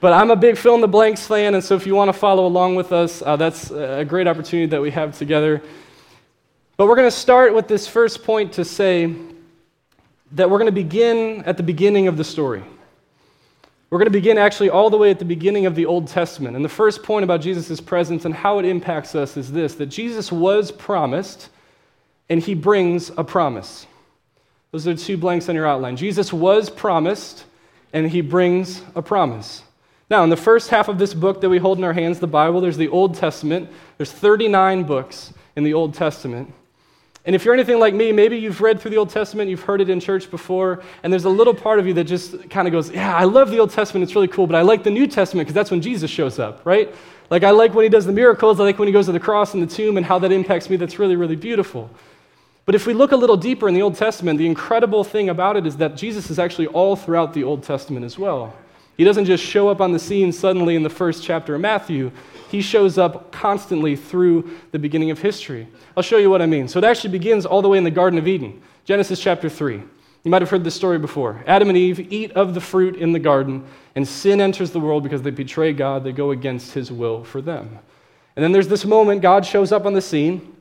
But 0.00 0.14
I'm 0.14 0.30
a 0.30 0.36
big 0.36 0.56
fill 0.56 0.74
in 0.74 0.80
the 0.80 0.88
blanks 0.88 1.26
fan, 1.26 1.54
and 1.54 1.62
so 1.62 1.74
if 1.74 1.86
you 1.86 1.94
want 1.94 2.08
to 2.08 2.14
follow 2.14 2.46
along 2.46 2.74
with 2.74 2.90
us, 2.90 3.20
uh, 3.20 3.36
that's 3.36 3.70
a 3.70 4.02
great 4.02 4.26
opportunity 4.26 4.66
that 4.70 4.80
we 4.80 4.90
have 4.92 5.16
together. 5.16 5.62
But 6.78 6.86
we're 6.86 6.96
going 6.96 7.06
to 7.06 7.16
start 7.16 7.54
with 7.54 7.68
this 7.68 7.86
first 7.86 8.24
point 8.24 8.54
to 8.54 8.64
say 8.64 9.14
that 10.32 10.48
we're 10.48 10.56
going 10.56 10.66
to 10.66 10.72
begin 10.72 11.42
at 11.44 11.58
the 11.58 11.62
beginning 11.62 12.08
of 12.08 12.16
the 12.16 12.24
story. 12.24 12.62
We're 13.90 13.98
going 13.98 14.06
to 14.06 14.10
begin 14.10 14.38
actually 14.38 14.70
all 14.70 14.88
the 14.88 14.96
way 14.96 15.10
at 15.10 15.18
the 15.18 15.26
beginning 15.26 15.66
of 15.66 15.74
the 15.74 15.84
Old 15.84 16.08
Testament. 16.08 16.56
And 16.56 16.64
the 16.64 16.70
first 16.70 17.02
point 17.02 17.24
about 17.24 17.42
Jesus' 17.42 17.78
presence 17.78 18.24
and 18.24 18.32
how 18.32 18.58
it 18.58 18.64
impacts 18.64 19.14
us 19.14 19.36
is 19.36 19.52
this 19.52 19.74
that 19.74 19.86
Jesus 19.86 20.32
was 20.32 20.72
promised, 20.72 21.50
and 22.30 22.42
he 22.42 22.54
brings 22.54 23.10
a 23.18 23.24
promise. 23.24 23.86
Those 24.70 24.88
are 24.88 24.94
two 24.94 25.18
blanks 25.18 25.50
on 25.50 25.56
your 25.56 25.66
outline. 25.66 25.96
Jesus 25.98 26.32
was 26.32 26.70
promised, 26.70 27.44
and 27.92 28.08
he 28.08 28.22
brings 28.22 28.80
a 28.94 29.02
promise. 29.02 29.62
Now, 30.10 30.24
in 30.24 30.30
the 30.30 30.36
first 30.36 30.70
half 30.70 30.88
of 30.88 30.98
this 30.98 31.14
book 31.14 31.40
that 31.40 31.48
we 31.48 31.58
hold 31.58 31.78
in 31.78 31.84
our 31.84 31.92
hands, 31.92 32.18
the 32.18 32.26
Bible, 32.26 32.60
there's 32.60 32.76
the 32.76 32.88
Old 32.88 33.14
Testament. 33.14 33.70
There's 33.96 34.10
39 34.10 34.82
books 34.82 35.32
in 35.54 35.62
the 35.62 35.72
Old 35.72 35.94
Testament. 35.94 36.52
And 37.24 37.36
if 37.36 37.44
you're 37.44 37.54
anything 37.54 37.78
like 37.78 37.94
me, 37.94 38.10
maybe 38.10 38.36
you've 38.36 38.60
read 38.60 38.80
through 38.80 38.90
the 38.90 38.96
Old 38.96 39.10
Testament, 39.10 39.50
you've 39.50 39.62
heard 39.62 39.80
it 39.80 39.88
in 39.88 40.00
church 40.00 40.28
before, 40.30 40.82
and 41.02 41.12
there's 41.12 41.26
a 41.26 41.30
little 41.30 41.54
part 41.54 41.78
of 41.78 41.86
you 41.86 41.94
that 41.94 42.04
just 42.04 42.50
kind 42.50 42.66
of 42.66 42.72
goes, 42.72 42.90
Yeah, 42.90 43.14
I 43.14 43.24
love 43.24 43.50
the 43.50 43.58
Old 43.58 43.70
Testament, 43.70 44.02
it's 44.02 44.14
really 44.14 44.26
cool, 44.26 44.46
but 44.46 44.56
I 44.56 44.62
like 44.62 44.82
the 44.82 44.90
New 44.90 45.06
Testament 45.06 45.46
because 45.46 45.54
that's 45.54 45.70
when 45.70 45.82
Jesus 45.82 46.10
shows 46.10 46.38
up, 46.38 46.64
right? 46.64 46.92
Like, 47.28 47.44
I 47.44 47.50
like 47.50 47.74
when 47.74 47.84
he 47.84 47.88
does 47.88 48.06
the 48.06 48.12
miracles, 48.12 48.58
I 48.58 48.64
like 48.64 48.78
when 48.78 48.88
he 48.88 48.92
goes 48.92 49.06
to 49.06 49.12
the 49.12 49.20
cross 49.20 49.54
and 49.54 49.62
the 49.62 49.72
tomb 49.72 49.96
and 49.96 50.04
how 50.04 50.18
that 50.18 50.32
impacts 50.32 50.68
me. 50.70 50.76
That's 50.76 50.98
really, 50.98 51.14
really 51.14 51.36
beautiful. 51.36 51.88
But 52.64 52.74
if 52.74 52.86
we 52.86 52.94
look 52.94 53.12
a 53.12 53.16
little 53.16 53.36
deeper 53.36 53.68
in 53.68 53.74
the 53.74 53.82
Old 53.82 53.96
Testament, 53.96 54.38
the 54.38 54.46
incredible 54.46 55.04
thing 55.04 55.28
about 55.28 55.56
it 55.56 55.66
is 55.66 55.76
that 55.76 55.96
Jesus 55.96 56.30
is 56.30 56.38
actually 56.38 56.68
all 56.68 56.96
throughout 56.96 57.34
the 57.34 57.44
Old 57.44 57.62
Testament 57.62 58.04
as 58.04 58.18
well. 58.18 58.54
He 59.00 59.04
doesn't 59.04 59.24
just 59.24 59.42
show 59.42 59.70
up 59.70 59.80
on 59.80 59.92
the 59.92 59.98
scene 59.98 60.30
suddenly 60.30 60.76
in 60.76 60.82
the 60.82 60.90
first 60.90 61.22
chapter 61.22 61.54
of 61.54 61.62
Matthew. 61.62 62.10
He 62.50 62.60
shows 62.60 62.98
up 62.98 63.32
constantly 63.32 63.96
through 63.96 64.50
the 64.72 64.78
beginning 64.78 65.10
of 65.10 65.18
history. 65.18 65.68
I'll 65.96 66.02
show 66.02 66.18
you 66.18 66.28
what 66.28 66.42
I 66.42 66.46
mean. 66.46 66.68
So 66.68 66.78
it 66.78 66.84
actually 66.84 67.08
begins 67.08 67.46
all 67.46 67.62
the 67.62 67.68
way 67.70 67.78
in 67.78 67.84
the 67.84 67.90
Garden 67.90 68.18
of 68.18 68.28
Eden, 68.28 68.60
Genesis 68.84 69.18
chapter 69.18 69.48
3. 69.48 69.76
You 69.76 70.30
might 70.30 70.42
have 70.42 70.50
heard 70.50 70.64
this 70.64 70.74
story 70.74 70.98
before. 70.98 71.42
Adam 71.46 71.70
and 71.70 71.78
Eve 71.78 72.12
eat 72.12 72.32
of 72.32 72.52
the 72.52 72.60
fruit 72.60 72.94
in 72.96 73.12
the 73.12 73.18
garden, 73.18 73.64
and 73.94 74.06
sin 74.06 74.38
enters 74.38 74.70
the 74.70 74.80
world 74.80 75.02
because 75.02 75.22
they 75.22 75.30
betray 75.30 75.72
God. 75.72 76.04
They 76.04 76.12
go 76.12 76.32
against 76.32 76.74
his 76.74 76.92
will 76.92 77.24
for 77.24 77.40
them. 77.40 77.78
And 78.36 78.44
then 78.44 78.52
there's 78.52 78.68
this 78.68 78.84
moment, 78.84 79.22
God 79.22 79.46
shows 79.46 79.72
up 79.72 79.86
on 79.86 79.94
the 79.94 80.02
scene, 80.02 80.54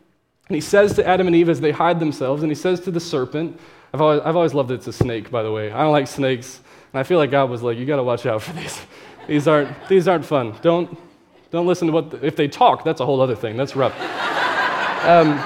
and 0.48 0.56
he 0.56 0.62
says 0.62 0.94
to 0.94 1.06
Adam 1.06 1.28
and 1.28 1.36
Eve 1.36 1.50
as 1.50 1.60
they 1.60 1.72
hide 1.72 2.00
themselves, 2.00 2.42
and 2.42 2.50
he 2.50 2.56
says 2.56 2.80
to 2.86 2.92
the 2.92 3.02
serpent, 3.02 3.60
I've 3.94 4.00
always, 4.00 4.22
I've 4.22 4.38
always 4.38 4.54
loved 4.54 4.70
that 4.70 4.76
it's 4.76 4.88
a 4.88 4.94
snake, 4.94 5.30
by 5.30 5.44
the 5.44 5.52
way. 5.52 5.74
I 5.74 5.82
don't 5.82 5.92
like 5.92 6.08
snakes. 6.08 6.62
And 6.92 7.00
I 7.00 7.04
feel 7.04 7.18
like 7.18 7.32
God 7.32 7.50
was 7.50 7.62
like, 7.62 7.78
you 7.78 7.86
got 7.86 7.98
to 7.98 8.04
watch 8.04 8.26
out 8.26 8.42
for 8.42 8.54
these. 8.54 8.82
These 9.28 9.48
aren't, 9.48 9.88
these 9.88 10.08
aren't 10.08 10.26
fun. 10.26 10.56
Don't, 10.64 10.98
don't 11.52 11.68
listen 11.68 11.88
to 11.88 11.94
what, 11.94 12.10
the, 12.10 12.26
if 12.26 12.36
they 12.36 12.48
talk, 12.48 12.84
that's 12.84 13.00
a 13.00 13.06
whole 13.06 13.22
other 13.22 13.36
thing. 13.36 13.58
That's 13.58 13.76
rough. 13.76 13.94
Um, 15.06 15.40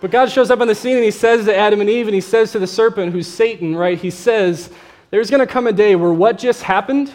but 0.00 0.10
God 0.10 0.30
shows 0.30 0.50
up 0.50 0.60
on 0.60 0.66
the 0.66 0.74
scene 0.74 0.96
and 0.96 1.04
he 1.04 1.10
says 1.10 1.44
to 1.44 1.56
Adam 1.56 1.80
and 1.80 1.90
Eve, 1.90 2.06
and 2.06 2.14
he 2.14 2.20
says 2.20 2.52
to 2.52 2.58
the 2.58 2.66
serpent, 2.66 3.12
who's 3.12 3.26
Satan, 3.26 3.76
right? 3.76 3.98
He 3.98 4.10
says, 4.10 4.70
There's 5.10 5.28
going 5.28 5.40
to 5.40 5.46
come 5.46 5.66
a 5.66 5.72
day 5.72 5.96
where 5.96 6.12
what 6.12 6.38
just 6.38 6.62
happened, 6.62 7.12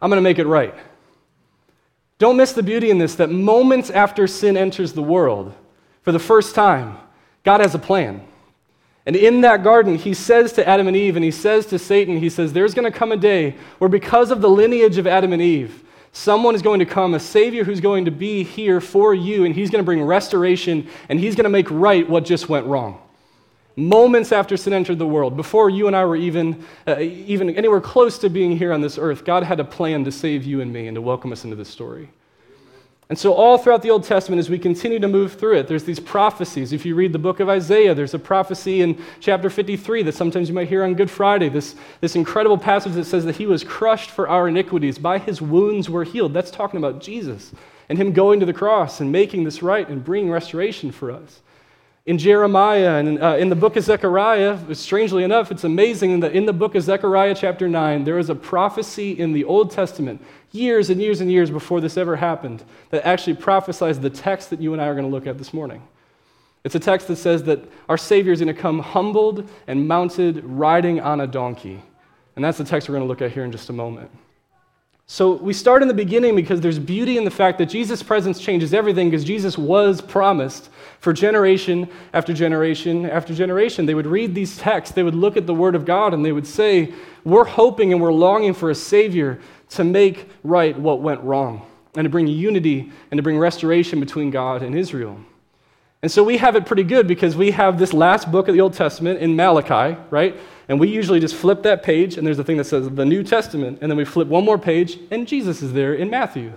I'm 0.00 0.10
going 0.10 0.18
to 0.18 0.22
make 0.22 0.38
it 0.38 0.46
right. 0.46 0.74
Don't 2.18 2.36
miss 2.36 2.52
the 2.52 2.62
beauty 2.62 2.90
in 2.90 2.98
this 2.98 3.14
that 3.16 3.30
moments 3.30 3.90
after 3.90 4.26
sin 4.26 4.56
enters 4.56 4.94
the 4.94 5.02
world, 5.02 5.52
for 6.02 6.12
the 6.12 6.18
first 6.18 6.54
time, 6.54 6.96
God 7.44 7.60
has 7.60 7.74
a 7.74 7.78
plan. 7.78 8.26
And 9.06 9.14
in 9.14 9.40
that 9.42 9.62
garden, 9.62 9.94
he 9.94 10.12
says 10.14 10.52
to 10.54 10.68
Adam 10.68 10.88
and 10.88 10.96
Eve, 10.96 11.14
and 11.14 11.24
he 11.24 11.30
says 11.30 11.64
to 11.66 11.78
Satan, 11.78 12.18
he 12.18 12.28
says, 12.28 12.52
There's 12.52 12.74
going 12.74 12.90
to 12.90 12.96
come 12.96 13.12
a 13.12 13.16
day 13.16 13.54
where, 13.78 13.88
because 13.88 14.32
of 14.32 14.40
the 14.40 14.50
lineage 14.50 14.98
of 14.98 15.06
Adam 15.06 15.32
and 15.32 15.40
Eve, 15.40 15.84
someone 16.10 16.56
is 16.56 16.62
going 16.62 16.80
to 16.80 16.86
come, 16.86 17.14
a 17.14 17.20
Savior 17.20 17.62
who's 17.62 17.80
going 17.80 18.04
to 18.06 18.10
be 18.10 18.42
here 18.42 18.80
for 18.80 19.14
you, 19.14 19.44
and 19.44 19.54
he's 19.54 19.70
going 19.70 19.82
to 19.82 19.86
bring 19.86 20.02
restoration, 20.02 20.88
and 21.08 21.20
he's 21.20 21.36
going 21.36 21.44
to 21.44 21.50
make 21.50 21.70
right 21.70 22.08
what 22.08 22.24
just 22.24 22.48
went 22.48 22.66
wrong. 22.66 23.00
Moments 23.76 24.32
after 24.32 24.56
sin 24.56 24.72
entered 24.72 24.98
the 24.98 25.06
world, 25.06 25.36
before 25.36 25.70
you 25.70 25.86
and 25.86 25.94
I 25.94 26.04
were 26.04 26.16
even, 26.16 26.64
uh, 26.88 26.98
even 26.98 27.50
anywhere 27.50 27.80
close 27.80 28.18
to 28.18 28.28
being 28.28 28.56
here 28.56 28.72
on 28.72 28.80
this 28.80 28.98
earth, 28.98 29.24
God 29.24 29.44
had 29.44 29.60
a 29.60 29.64
plan 29.64 30.04
to 30.04 30.10
save 30.10 30.44
you 30.44 30.62
and 30.62 30.72
me 30.72 30.88
and 30.88 30.96
to 30.96 31.02
welcome 31.02 31.30
us 31.30 31.44
into 31.44 31.54
this 31.54 31.68
story. 31.68 32.08
And 33.08 33.16
so, 33.16 33.34
all 33.34 33.56
throughout 33.56 33.82
the 33.82 33.90
Old 33.90 34.02
Testament, 34.02 34.40
as 34.40 34.50
we 34.50 34.58
continue 34.58 34.98
to 34.98 35.06
move 35.06 35.34
through 35.34 35.58
it, 35.58 35.68
there's 35.68 35.84
these 35.84 36.00
prophecies. 36.00 36.72
If 36.72 36.84
you 36.84 36.96
read 36.96 37.12
the 37.12 37.20
book 37.20 37.38
of 37.38 37.48
Isaiah, 37.48 37.94
there's 37.94 38.14
a 38.14 38.18
prophecy 38.18 38.80
in 38.80 39.00
chapter 39.20 39.48
53 39.48 40.02
that 40.02 40.14
sometimes 40.14 40.48
you 40.48 40.54
might 40.56 40.68
hear 40.68 40.82
on 40.82 40.94
Good 40.94 41.10
Friday. 41.10 41.48
This, 41.48 41.76
this 42.00 42.16
incredible 42.16 42.58
passage 42.58 42.94
that 42.94 43.04
says 43.04 43.24
that 43.24 43.36
he 43.36 43.46
was 43.46 43.62
crushed 43.62 44.10
for 44.10 44.28
our 44.28 44.48
iniquities, 44.48 44.98
by 44.98 45.18
his 45.18 45.40
wounds 45.40 45.88
we're 45.88 46.04
healed. 46.04 46.34
That's 46.34 46.50
talking 46.50 46.78
about 46.78 47.00
Jesus 47.00 47.52
and 47.88 47.96
him 47.96 48.12
going 48.12 48.40
to 48.40 48.46
the 48.46 48.52
cross 48.52 49.00
and 49.00 49.12
making 49.12 49.44
this 49.44 49.62
right 49.62 49.88
and 49.88 50.04
bringing 50.04 50.30
restoration 50.30 50.90
for 50.90 51.12
us. 51.12 51.42
In 52.06 52.18
Jeremiah 52.18 52.98
and 52.98 53.20
uh, 53.20 53.36
in 53.36 53.48
the 53.48 53.56
book 53.56 53.74
of 53.74 53.82
Zechariah, 53.82 54.72
strangely 54.76 55.24
enough, 55.24 55.50
it's 55.50 55.64
amazing 55.64 56.20
that 56.20 56.32
in 56.32 56.46
the 56.46 56.52
book 56.52 56.76
of 56.76 56.84
Zechariah, 56.84 57.34
chapter 57.34 57.68
9, 57.68 58.04
there 58.04 58.20
is 58.20 58.30
a 58.30 58.34
prophecy 58.34 59.18
in 59.18 59.32
the 59.32 59.42
Old 59.42 59.72
Testament, 59.72 60.24
years 60.52 60.88
and 60.88 61.02
years 61.02 61.20
and 61.20 61.32
years 61.32 61.50
before 61.50 61.80
this 61.80 61.96
ever 61.96 62.14
happened, 62.14 62.62
that 62.90 63.04
actually 63.04 63.34
prophesies 63.34 63.98
the 63.98 64.08
text 64.08 64.50
that 64.50 64.60
you 64.60 64.72
and 64.72 64.80
I 64.80 64.86
are 64.86 64.94
going 64.94 65.04
to 65.04 65.10
look 65.10 65.26
at 65.26 65.36
this 65.36 65.52
morning. 65.52 65.82
It's 66.62 66.76
a 66.76 66.80
text 66.80 67.08
that 67.08 67.16
says 67.16 67.42
that 67.44 67.64
our 67.88 67.98
Savior 67.98 68.32
is 68.32 68.38
going 68.38 68.54
to 68.54 68.60
come 68.60 68.78
humbled 68.78 69.50
and 69.66 69.88
mounted, 69.88 70.44
riding 70.44 71.00
on 71.00 71.20
a 71.20 71.26
donkey. 71.26 71.82
And 72.36 72.44
that's 72.44 72.58
the 72.58 72.64
text 72.64 72.88
we're 72.88 72.94
going 72.94 73.04
to 73.04 73.08
look 73.08 73.22
at 73.22 73.32
here 73.32 73.44
in 73.44 73.50
just 73.50 73.68
a 73.68 73.72
moment. 73.72 74.12
So 75.08 75.34
we 75.34 75.52
start 75.52 75.82
in 75.82 75.88
the 75.88 75.94
beginning 75.94 76.34
because 76.34 76.60
there's 76.60 76.80
beauty 76.80 77.16
in 77.16 77.24
the 77.24 77.30
fact 77.30 77.58
that 77.58 77.66
Jesus' 77.66 78.02
presence 78.02 78.40
changes 78.40 78.74
everything 78.74 79.08
because 79.08 79.24
Jesus 79.24 79.56
was 79.56 80.00
promised 80.00 80.68
for 80.98 81.12
generation 81.12 81.88
after 82.12 82.32
generation 82.32 83.08
after 83.08 83.32
generation. 83.32 83.86
They 83.86 83.94
would 83.94 84.08
read 84.08 84.34
these 84.34 84.58
texts, 84.58 84.96
they 84.96 85.04
would 85.04 85.14
look 85.14 85.36
at 85.36 85.46
the 85.46 85.54
Word 85.54 85.76
of 85.76 85.84
God, 85.84 86.12
and 86.12 86.24
they 86.24 86.32
would 86.32 86.46
say, 86.46 86.92
We're 87.24 87.44
hoping 87.44 87.92
and 87.92 88.02
we're 88.02 88.12
longing 88.12 88.52
for 88.52 88.70
a 88.70 88.74
Savior 88.74 89.38
to 89.70 89.84
make 89.84 90.28
right 90.42 90.76
what 90.76 91.00
went 91.00 91.20
wrong 91.20 91.64
and 91.94 92.04
to 92.04 92.10
bring 92.10 92.26
unity 92.26 92.90
and 93.12 93.18
to 93.18 93.22
bring 93.22 93.38
restoration 93.38 94.00
between 94.00 94.30
God 94.30 94.62
and 94.62 94.74
Israel. 94.74 95.20
And 96.06 96.10
so 96.12 96.22
we 96.22 96.36
have 96.36 96.54
it 96.54 96.66
pretty 96.66 96.84
good 96.84 97.08
because 97.08 97.34
we 97.34 97.50
have 97.50 97.80
this 97.80 97.92
last 97.92 98.30
book 98.30 98.46
of 98.46 98.54
the 98.54 98.60
Old 98.60 98.74
Testament 98.74 99.18
in 99.18 99.34
Malachi, 99.34 100.00
right? 100.08 100.36
And 100.68 100.78
we 100.78 100.86
usually 100.86 101.18
just 101.18 101.34
flip 101.34 101.64
that 101.64 101.82
page, 101.82 102.16
and 102.16 102.24
there's 102.24 102.38
a 102.38 102.44
thing 102.44 102.58
that 102.58 102.66
says 102.66 102.88
the 102.88 103.04
New 103.04 103.24
Testament, 103.24 103.80
and 103.82 103.90
then 103.90 103.98
we 103.98 104.04
flip 104.04 104.28
one 104.28 104.44
more 104.44 104.56
page, 104.56 105.00
and 105.10 105.26
Jesus 105.26 105.62
is 105.62 105.72
there 105.72 105.94
in 105.94 106.08
Matthew. 106.08 106.52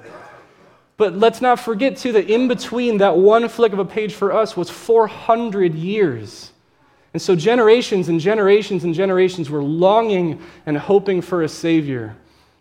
But 0.98 1.18
let's 1.18 1.41
not 1.41 1.60
forget, 1.60 1.98
too, 1.98 2.12
that 2.12 2.29
in 2.29 2.48
between 2.48 3.00
that 3.00 3.18
one 3.18 3.50
flick 3.50 3.74
of 3.74 3.79
a 3.79 3.86
page 3.86 4.13
for 4.13 4.32
us 4.32 4.56
was 4.56 4.70
400 4.70 5.74
years. 5.74 6.51
And 7.15 7.20
so 7.20 7.36
generations 7.36 8.08
and 8.08 8.20
generations 8.20 8.84
and 8.84 8.94
generations 8.94 9.50
were 9.50 9.63
longing 9.63 10.44
and 10.68 10.77
hoping 10.77 11.24
for 11.24 11.41
a 11.41 11.50
Savior 11.50 12.15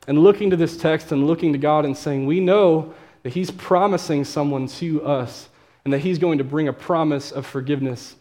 and 0.07 0.21
looking 0.21 0.49
to 0.49 0.57
this 0.57 0.79
text 0.79 1.13
and 1.13 1.27
looking 1.27 1.53
to 1.53 1.59
God 1.59 1.85
and 1.85 1.95
saying, 1.95 2.25
We 2.25 2.41
know 2.41 2.95
that 3.25 3.35
He's 3.35 3.51
promising 3.51 4.25
someone 4.25 4.69
to 4.69 5.05
us 5.05 5.51
and 5.89 5.93
that 5.95 6.01
He's 6.01 6.19
going 6.19 6.37
to 6.37 6.45
bring 6.45 6.69
a 6.69 6.73
promise 6.75 7.33
of 7.33 7.47
forgiveness 7.47 8.15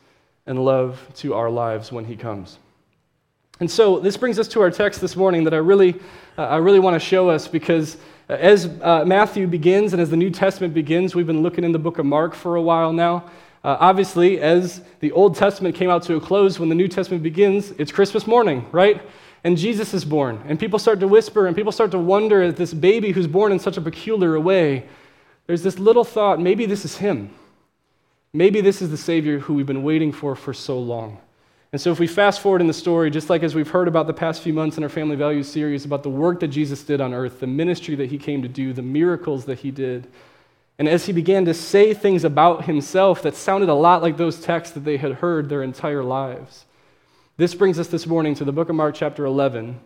and 0.45 0.63
love 0.63 1.05
to 1.15 1.33
our 1.33 1.49
lives 1.49 1.91
when 1.91 2.05
He 2.05 2.15
comes. 2.15 2.59
And 3.59 3.69
so 3.69 3.99
this 3.99 4.15
brings 4.15 4.39
us 4.39 4.47
to 4.47 4.61
our 4.61 4.71
text 4.71 5.01
this 5.01 5.17
morning 5.17 5.43
that 5.43 5.53
I 5.53 5.57
really, 5.57 5.95
uh, 6.37 6.43
I 6.43 6.57
really 6.59 6.79
want 6.79 6.93
to 6.93 6.99
show 7.05 7.29
us 7.29 7.45
because 7.45 7.97
as 8.29 8.67
uh, 8.81 9.03
Matthew 9.05 9.47
begins 9.47 9.91
and 9.91 10.01
as 10.01 10.09
the 10.09 10.15
New 10.15 10.29
Testament 10.29 10.73
begins, 10.73 11.13
we've 11.13 11.27
been 11.27 11.43
looking 11.43 11.65
in 11.65 11.73
the 11.73 11.79
book 11.79 11.99
of 11.99 12.05
Mark 12.05 12.33
for 12.33 12.55
a 12.55 12.61
while 12.61 12.93
now. 12.93 13.25
Uh, 13.65 13.75
obviously, 13.81 14.39
as 14.39 14.81
the 15.01 15.11
Old 15.11 15.35
Testament 15.35 15.75
came 15.75 15.89
out 15.89 16.03
to 16.03 16.15
a 16.15 16.21
close, 16.21 16.59
when 16.61 16.69
the 16.69 16.75
New 16.75 16.87
Testament 16.87 17.21
begins, 17.21 17.71
it's 17.71 17.91
Christmas 17.91 18.25
morning, 18.27 18.65
right? 18.71 19.01
And 19.43 19.57
Jesus 19.57 19.93
is 19.93 20.05
born. 20.05 20.41
And 20.47 20.57
people 20.57 20.79
start 20.79 21.01
to 21.01 21.07
whisper 21.09 21.47
and 21.47 21.53
people 21.53 21.73
start 21.73 21.91
to 21.91 21.99
wonder 21.99 22.43
at 22.43 22.55
this 22.55 22.73
baby 22.73 23.11
who's 23.11 23.27
born 23.27 23.51
in 23.51 23.59
such 23.59 23.75
a 23.75 23.81
peculiar 23.81 24.39
way. 24.39 24.87
There's 25.47 25.63
this 25.63 25.79
little 25.79 26.05
thought 26.05 26.39
maybe 26.39 26.65
this 26.65 26.85
is 26.85 26.95
him. 26.95 27.31
Maybe 28.33 28.61
this 28.61 28.81
is 28.81 28.89
the 28.89 28.97
Savior 28.97 29.39
who 29.39 29.53
we've 29.53 29.65
been 29.65 29.83
waiting 29.83 30.11
for 30.11 30.35
for 30.35 30.53
so 30.53 30.79
long. 30.79 31.19
And 31.71 31.81
so, 31.81 31.91
if 31.91 31.99
we 31.99 32.07
fast 32.07 32.39
forward 32.39 32.61
in 32.61 32.67
the 32.67 32.73
story, 32.73 33.09
just 33.09 33.29
like 33.29 33.43
as 33.43 33.53
we've 33.53 33.69
heard 33.69 33.87
about 33.87 34.07
the 34.07 34.13
past 34.13 34.41
few 34.41 34.53
months 34.53 34.77
in 34.77 34.83
our 34.83 34.89
Family 34.89 35.15
Values 35.15 35.51
series 35.51 35.85
about 35.85 36.03
the 36.03 36.09
work 36.09 36.39
that 36.39 36.47
Jesus 36.47 36.83
did 36.83 37.01
on 37.01 37.13
earth, 37.13 37.39
the 37.39 37.47
ministry 37.47 37.95
that 37.95 38.09
he 38.09 38.17
came 38.17 38.41
to 38.41 38.47
do, 38.47 38.71
the 38.73 38.81
miracles 38.81 39.45
that 39.45 39.59
he 39.59 39.71
did, 39.71 40.07
and 40.79 40.87
as 40.87 41.05
he 41.05 41.13
began 41.13 41.45
to 41.45 41.53
say 41.53 41.93
things 41.93 42.23
about 42.23 42.65
himself 42.65 43.23
that 43.23 43.35
sounded 43.35 43.69
a 43.69 43.73
lot 43.73 44.01
like 44.01 44.15
those 44.15 44.39
texts 44.39 44.75
that 44.75 44.81
they 44.81 44.97
had 44.97 45.13
heard 45.13 45.49
their 45.49 45.63
entire 45.63 46.03
lives, 46.03 46.65
this 47.37 47.55
brings 47.55 47.79
us 47.79 47.87
this 47.87 48.05
morning 48.05 48.35
to 48.35 48.45
the 48.45 48.51
book 48.51 48.69
of 48.69 48.75
Mark, 48.75 48.95
chapter 48.95 49.25
11. 49.25 49.79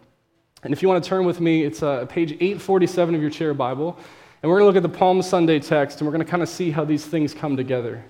And 0.64 0.74
if 0.74 0.82
you 0.82 0.90
want 0.90 1.04
to 1.04 1.10
turn 1.10 1.26
with 1.26 1.40
me, 1.40 1.64
it's 1.64 1.82
uh, 1.82 2.06
page 2.06 2.34
847 2.34 3.16
of 3.16 3.22
your 3.22 3.30
chair 3.30 3.54
Bible. 3.54 3.98
And 4.44 4.50
we're 4.50 4.60
going 4.60 4.72
to 4.72 4.80
look 4.80 4.84
at 4.84 4.92
the 4.92 4.98
Palm 4.98 5.22
Sunday 5.22 5.60
text, 5.60 6.00
and 6.00 6.08
we're 6.08 6.14
going 6.14 6.26
to 6.26 6.30
kind 6.30 6.44
of 6.44 6.50
see 6.50 6.72
how 6.72 6.84
these 6.84 7.06
things 7.06 7.34
come 7.34 7.56
together. 7.56 8.04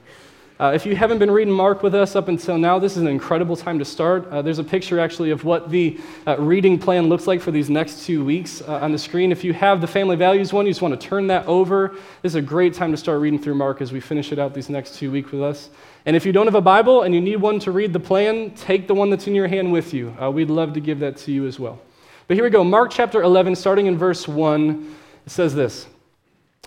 Uh, 0.62 0.74
if 0.76 0.86
you 0.86 0.96
haven't 0.96 1.18
been 1.18 1.32
reading 1.32 1.52
Mark 1.52 1.82
with 1.82 1.96
us 1.96 2.16
up 2.16 2.28
until 2.28 2.56
now, 2.56 2.78
this 2.78 2.92
is 2.92 3.02
an 3.02 3.08
incredible 3.08 3.56
time 3.56 3.80
to 3.80 3.86
start. 3.86 4.28
Uh, 4.28 4.44
there's 4.44 4.60
a 4.60 4.64
picture 4.64 5.00
actually 5.00 5.32
of 5.32 5.44
what 5.44 5.72
the 5.72 6.00
uh, 6.28 6.38
reading 6.38 6.78
plan 6.78 7.10
looks 7.10 7.26
like 7.26 7.42
for 7.42 7.50
these 7.50 7.68
next 7.68 8.06
two 8.06 8.24
weeks 8.24 8.62
uh, 8.62 8.76
on 8.76 8.92
the 8.92 8.98
screen. 9.00 9.32
If 9.32 9.44
you 9.44 9.54
have 9.54 9.82
the 9.82 9.88
family 9.88 10.16
values 10.16 10.54
one, 10.54 10.68
you 10.68 10.72
just 10.72 10.84
want 10.84 11.02
to 11.02 11.08
turn 11.08 11.26
that 11.28 11.48
over. 11.48 11.96
This 12.22 12.34
is 12.34 12.36
a 12.36 12.44
great 12.44 12.76
time 12.76 12.92
to 12.92 12.98
start 12.98 13.22
reading 13.22 13.40
through 13.40 13.56
Mark 13.56 13.82
as 13.82 13.92
we 13.92 14.00
finish 14.00 14.32
it 14.32 14.38
out 14.38 14.54
these 14.54 14.70
next 14.70 14.94
two 14.94 15.10
weeks 15.10 15.32
with 15.32 15.42
us. 15.42 15.72
And 16.06 16.16
if 16.16 16.28
you 16.28 16.32
don't 16.32 16.46
have 16.46 16.54
a 16.54 16.62
Bible 16.62 17.02
and 17.02 17.16
you 17.16 17.22
need 17.22 17.38
one 17.38 17.58
to 17.62 17.72
read 17.72 17.92
the 17.92 18.00
plan, 18.00 18.52
take 18.52 18.86
the 18.86 18.94
one 18.94 19.10
that's 19.10 19.26
in 19.26 19.34
your 19.34 19.48
hand 19.48 19.72
with 19.74 19.96
you. 19.96 20.16
Uh, 20.22 20.30
we'd 20.30 20.52
love 20.52 20.74
to 20.74 20.80
give 20.80 21.00
that 21.00 21.18
to 21.18 21.32
you 21.32 21.48
as 21.48 21.60
well. 21.60 21.82
But 22.28 22.38
here 22.38 22.44
we 22.44 22.52
go 22.52 22.64
Mark 22.64 22.92
chapter 22.92 23.24
11, 23.24 23.56
starting 23.56 23.88
in 23.88 23.98
verse 23.98 24.28
1, 24.28 24.96
it 25.26 25.32
says 25.32 25.56
this. 25.56 25.88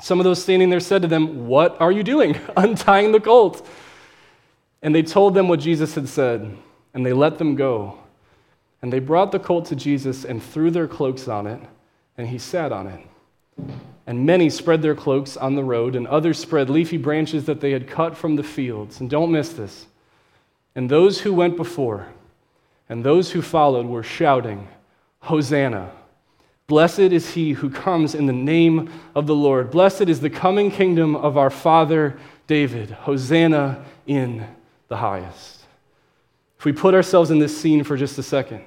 Some 0.00 0.20
of 0.20 0.24
those 0.24 0.42
standing 0.42 0.70
there 0.70 0.80
said 0.80 1.02
to 1.02 1.08
them, 1.08 1.46
What 1.46 1.80
are 1.80 1.92
you 1.92 2.02
doing? 2.02 2.38
Untying 2.56 3.12
the 3.12 3.20
colt. 3.20 3.66
And 4.82 4.94
they 4.94 5.02
told 5.02 5.34
them 5.34 5.48
what 5.48 5.60
Jesus 5.60 5.94
had 5.94 6.08
said, 6.08 6.56
and 6.94 7.04
they 7.04 7.12
let 7.12 7.38
them 7.38 7.56
go. 7.56 7.98
And 8.82 8.92
they 8.92 8.98
brought 8.98 9.32
the 9.32 9.38
colt 9.38 9.66
to 9.66 9.76
Jesus 9.76 10.24
and 10.24 10.42
threw 10.42 10.70
their 10.70 10.86
cloaks 10.86 11.28
on 11.28 11.46
it, 11.46 11.60
and 12.18 12.28
he 12.28 12.38
sat 12.38 12.72
on 12.72 12.86
it. 12.86 13.00
And 14.06 14.26
many 14.26 14.50
spread 14.50 14.82
their 14.82 14.94
cloaks 14.94 15.36
on 15.36 15.54
the 15.54 15.64
road, 15.64 15.96
and 15.96 16.06
others 16.06 16.38
spread 16.38 16.70
leafy 16.70 16.98
branches 16.98 17.46
that 17.46 17.60
they 17.60 17.72
had 17.72 17.88
cut 17.88 18.16
from 18.16 18.36
the 18.36 18.42
fields. 18.42 19.00
And 19.00 19.10
don't 19.10 19.32
miss 19.32 19.48
this. 19.48 19.86
And 20.74 20.90
those 20.90 21.20
who 21.20 21.32
went 21.32 21.56
before 21.56 22.06
and 22.88 23.02
those 23.02 23.32
who 23.32 23.42
followed 23.42 23.86
were 23.86 24.02
shouting, 24.02 24.68
Hosanna! 25.20 25.90
Blessed 26.66 26.98
is 26.98 27.34
he 27.34 27.52
who 27.52 27.70
comes 27.70 28.14
in 28.14 28.26
the 28.26 28.32
name 28.32 28.90
of 29.14 29.26
the 29.26 29.34
Lord. 29.34 29.70
Blessed 29.70 30.02
is 30.02 30.20
the 30.20 30.30
coming 30.30 30.70
kingdom 30.70 31.14
of 31.14 31.36
our 31.36 31.50
father 31.50 32.18
David. 32.46 32.90
Hosanna 32.90 33.84
in 34.06 34.46
the 34.88 34.96
highest. 34.96 35.64
If 36.58 36.64
we 36.64 36.72
put 36.72 36.94
ourselves 36.94 37.30
in 37.30 37.38
this 37.38 37.56
scene 37.56 37.84
for 37.84 37.96
just 37.96 38.18
a 38.18 38.22
second, 38.22 38.64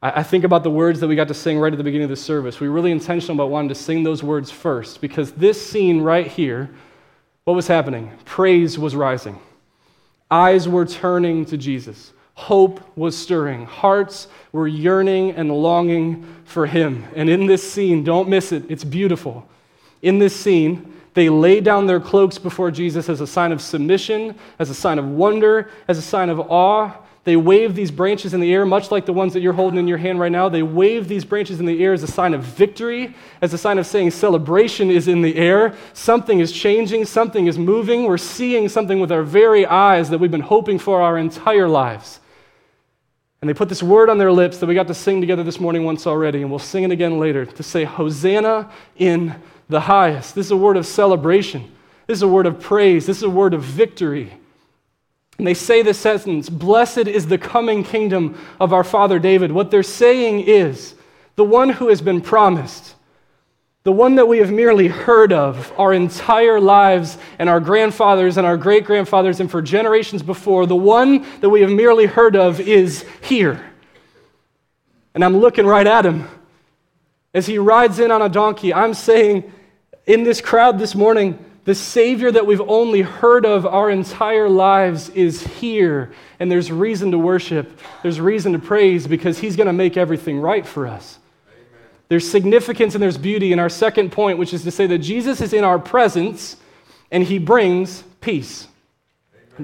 I 0.00 0.22
think 0.22 0.44
about 0.44 0.62
the 0.62 0.70
words 0.70 1.00
that 1.00 1.08
we 1.08 1.16
got 1.16 1.26
to 1.26 1.34
sing 1.34 1.58
right 1.58 1.72
at 1.72 1.76
the 1.76 1.82
beginning 1.82 2.04
of 2.04 2.10
the 2.10 2.16
service. 2.16 2.60
We 2.60 2.68
were 2.68 2.74
really 2.74 2.92
intentional 2.92 3.34
about 3.34 3.50
wanting 3.50 3.70
to 3.70 3.74
sing 3.74 4.04
those 4.04 4.22
words 4.22 4.48
first 4.48 5.00
because 5.00 5.32
this 5.32 5.60
scene 5.60 6.00
right 6.00 6.26
here, 6.26 6.70
what 7.42 7.54
was 7.54 7.66
happening? 7.66 8.12
Praise 8.24 8.78
was 8.78 8.94
rising. 8.94 9.40
Eyes 10.30 10.68
were 10.68 10.86
turning 10.86 11.44
to 11.46 11.56
Jesus. 11.56 12.12
Hope 12.38 12.80
was 12.96 13.18
stirring. 13.18 13.66
Hearts 13.66 14.28
were 14.52 14.68
yearning 14.68 15.32
and 15.32 15.50
longing 15.50 16.24
for 16.44 16.66
him. 16.66 17.04
And 17.16 17.28
in 17.28 17.46
this 17.46 17.68
scene, 17.68 18.04
don't 18.04 18.28
miss 18.28 18.52
it, 18.52 18.62
it's 18.68 18.84
beautiful. 18.84 19.44
In 20.02 20.20
this 20.20 20.36
scene, 20.36 20.94
they 21.14 21.28
lay 21.28 21.60
down 21.60 21.86
their 21.86 21.98
cloaks 21.98 22.38
before 22.38 22.70
Jesus 22.70 23.08
as 23.08 23.20
a 23.20 23.26
sign 23.26 23.50
of 23.50 23.60
submission, 23.60 24.36
as 24.60 24.70
a 24.70 24.74
sign 24.74 25.00
of 25.00 25.04
wonder, 25.08 25.68
as 25.88 25.98
a 25.98 26.02
sign 26.02 26.30
of 26.30 26.38
awe. 26.38 26.92
They 27.24 27.34
wave 27.34 27.74
these 27.74 27.90
branches 27.90 28.32
in 28.34 28.40
the 28.40 28.54
air, 28.54 28.64
much 28.64 28.92
like 28.92 29.04
the 29.04 29.12
ones 29.12 29.32
that 29.32 29.40
you're 29.40 29.52
holding 29.52 29.80
in 29.80 29.88
your 29.88 29.98
hand 29.98 30.20
right 30.20 30.30
now. 30.30 30.48
They 30.48 30.62
wave 30.62 31.08
these 31.08 31.24
branches 31.24 31.58
in 31.58 31.66
the 31.66 31.84
air 31.84 31.92
as 31.92 32.04
a 32.04 32.06
sign 32.06 32.34
of 32.34 32.44
victory, 32.44 33.16
as 33.42 33.52
a 33.52 33.58
sign 33.58 33.78
of 33.78 33.86
saying 33.86 34.12
celebration 34.12 34.92
is 34.92 35.08
in 35.08 35.22
the 35.22 35.34
air. 35.34 35.74
Something 35.92 36.38
is 36.38 36.52
changing, 36.52 37.04
something 37.04 37.48
is 37.48 37.58
moving. 37.58 38.04
We're 38.04 38.16
seeing 38.16 38.68
something 38.68 39.00
with 39.00 39.10
our 39.10 39.24
very 39.24 39.66
eyes 39.66 40.08
that 40.10 40.18
we've 40.18 40.30
been 40.30 40.40
hoping 40.40 40.78
for 40.78 41.02
our 41.02 41.18
entire 41.18 41.66
lives. 41.66 42.20
And 43.40 43.48
they 43.48 43.54
put 43.54 43.68
this 43.68 43.82
word 43.82 44.10
on 44.10 44.18
their 44.18 44.32
lips 44.32 44.58
that 44.58 44.66
we 44.66 44.74
got 44.74 44.88
to 44.88 44.94
sing 44.94 45.20
together 45.20 45.44
this 45.44 45.60
morning 45.60 45.84
once 45.84 46.06
already, 46.06 46.42
and 46.42 46.50
we'll 46.50 46.58
sing 46.58 46.82
it 46.82 46.90
again 46.90 47.18
later 47.18 47.46
to 47.46 47.62
say, 47.62 47.84
Hosanna 47.84 48.70
in 48.96 49.34
the 49.68 49.80
highest. 49.80 50.34
This 50.34 50.46
is 50.46 50.52
a 50.52 50.56
word 50.56 50.76
of 50.76 50.86
celebration. 50.86 51.70
This 52.06 52.18
is 52.18 52.22
a 52.22 52.28
word 52.28 52.46
of 52.46 52.58
praise. 52.58 53.06
This 53.06 53.18
is 53.18 53.22
a 53.22 53.30
word 53.30 53.54
of 53.54 53.62
victory. 53.62 54.32
And 55.38 55.46
they 55.46 55.54
say 55.54 55.82
this 55.82 55.98
sentence 55.98 56.48
Blessed 56.48 57.06
is 57.06 57.26
the 57.26 57.38
coming 57.38 57.84
kingdom 57.84 58.36
of 58.58 58.72
our 58.72 58.84
father 58.84 59.18
David. 59.18 59.52
What 59.52 59.70
they're 59.70 59.82
saying 59.82 60.40
is, 60.40 60.94
the 61.36 61.44
one 61.44 61.68
who 61.68 61.88
has 61.88 62.00
been 62.00 62.20
promised, 62.20 62.96
the 63.88 63.92
one 63.92 64.16
that 64.16 64.28
we 64.28 64.36
have 64.36 64.52
merely 64.52 64.86
heard 64.86 65.32
of 65.32 65.72
our 65.78 65.94
entire 65.94 66.60
lives 66.60 67.16
and 67.38 67.48
our 67.48 67.58
grandfathers 67.58 68.36
and 68.36 68.46
our 68.46 68.58
great 68.58 68.84
grandfathers 68.84 69.40
and 69.40 69.50
for 69.50 69.62
generations 69.62 70.22
before, 70.22 70.66
the 70.66 70.76
one 70.76 71.24
that 71.40 71.48
we 71.48 71.62
have 71.62 71.70
merely 71.70 72.04
heard 72.04 72.36
of 72.36 72.60
is 72.60 73.06
here. 73.22 73.64
And 75.14 75.24
I'm 75.24 75.38
looking 75.38 75.64
right 75.64 75.86
at 75.86 76.04
him. 76.04 76.28
As 77.32 77.46
he 77.46 77.56
rides 77.56 77.98
in 77.98 78.10
on 78.10 78.20
a 78.20 78.28
donkey, 78.28 78.74
I'm 78.74 78.92
saying 78.92 79.50
in 80.04 80.22
this 80.22 80.42
crowd 80.42 80.78
this 80.78 80.94
morning, 80.94 81.42
the 81.64 81.74
Savior 81.74 82.30
that 82.30 82.44
we've 82.44 82.60
only 82.60 83.00
heard 83.00 83.46
of 83.46 83.64
our 83.64 83.88
entire 83.88 84.50
lives 84.50 85.08
is 85.08 85.46
here. 85.46 86.12
And 86.38 86.52
there's 86.52 86.70
reason 86.70 87.10
to 87.12 87.18
worship, 87.18 87.80
there's 88.02 88.20
reason 88.20 88.52
to 88.52 88.58
praise 88.58 89.06
because 89.06 89.38
he's 89.38 89.56
going 89.56 89.66
to 89.66 89.72
make 89.72 89.96
everything 89.96 90.40
right 90.40 90.66
for 90.66 90.86
us. 90.86 91.18
There's 92.08 92.28
significance 92.28 92.94
and 92.94 93.02
there's 93.02 93.18
beauty 93.18 93.52
in 93.52 93.58
our 93.58 93.68
second 93.68 94.12
point, 94.12 94.38
which 94.38 94.54
is 94.54 94.64
to 94.64 94.70
say 94.70 94.86
that 94.86 94.98
Jesus 94.98 95.40
is 95.40 95.52
in 95.52 95.64
our 95.64 95.78
presence 95.78 96.56
and 97.10 97.22
he 97.24 97.38
brings 97.38 98.02
peace. 98.20 98.66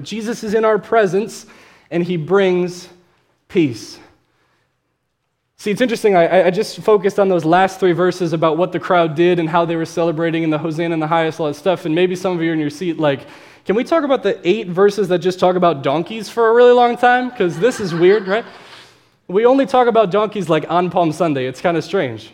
Jesus 0.01 0.43
is 0.43 0.53
in 0.53 0.65
our 0.65 0.77
presence 0.77 1.45
and 1.89 2.03
he 2.03 2.17
brings 2.17 2.89
peace. 3.47 3.99
See, 5.57 5.71
it's 5.71 5.81
interesting. 5.81 6.15
I, 6.15 6.47
I, 6.47 6.51
just 6.51 6.79
focused 6.81 7.17
on 7.17 7.29
those 7.29 7.45
last 7.45 7.79
three 7.79 7.93
verses 7.93 8.33
about 8.33 8.57
what 8.57 8.71
the 8.71 8.79
crowd 8.79 9.15
did 9.15 9.39
and 9.39 9.49
how 9.49 9.65
they 9.65 9.75
were 9.75 9.85
celebrating 9.85 10.43
and 10.43 10.51
the 10.51 10.57
Hosanna 10.57 10.93
and 10.93 11.01
the 11.01 11.07
highest, 11.07 11.39
all 11.39 11.47
that 11.47 11.55
stuff. 11.55 11.85
And 11.85 11.95
maybe 11.95 12.15
some 12.15 12.35
of 12.35 12.43
you 12.43 12.51
are 12.51 12.53
in 12.53 12.59
your 12.59 12.69
seat, 12.69 12.99
like, 12.99 13.25
can 13.65 13.75
we 13.75 13.83
talk 13.83 14.03
about 14.03 14.21
the 14.21 14.39
eight 14.47 14.67
verses 14.67 15.07
that 15.07 15.19
just 15.19 15.39
talk 15.39 15.55
about 15.55 15.81
donkeys 15.81 16.29
for 16.29 16.49
a 16.49 16.53
really 16.53 16.73
long 16.73 16.97
time? 16.97 17.29
Because 17.29 17.57
this 17.57 17.79
is 17.79 17.95
weird, 17.95 18.27
right? 18.27 18.45
We 19.27 19.45
only 19.45 19.65
talk 19.65 19.87
about 19.87 20.11
donkeys 20.11 20.49
like 20.49 20.69
on 20.69 20.89
Palm 20.89 21.11
Sunday. 21.11 21.47
It's 21.47 21.61
kind 21.61 21.77
of 21.77 21.83
strange. 21.83 22.31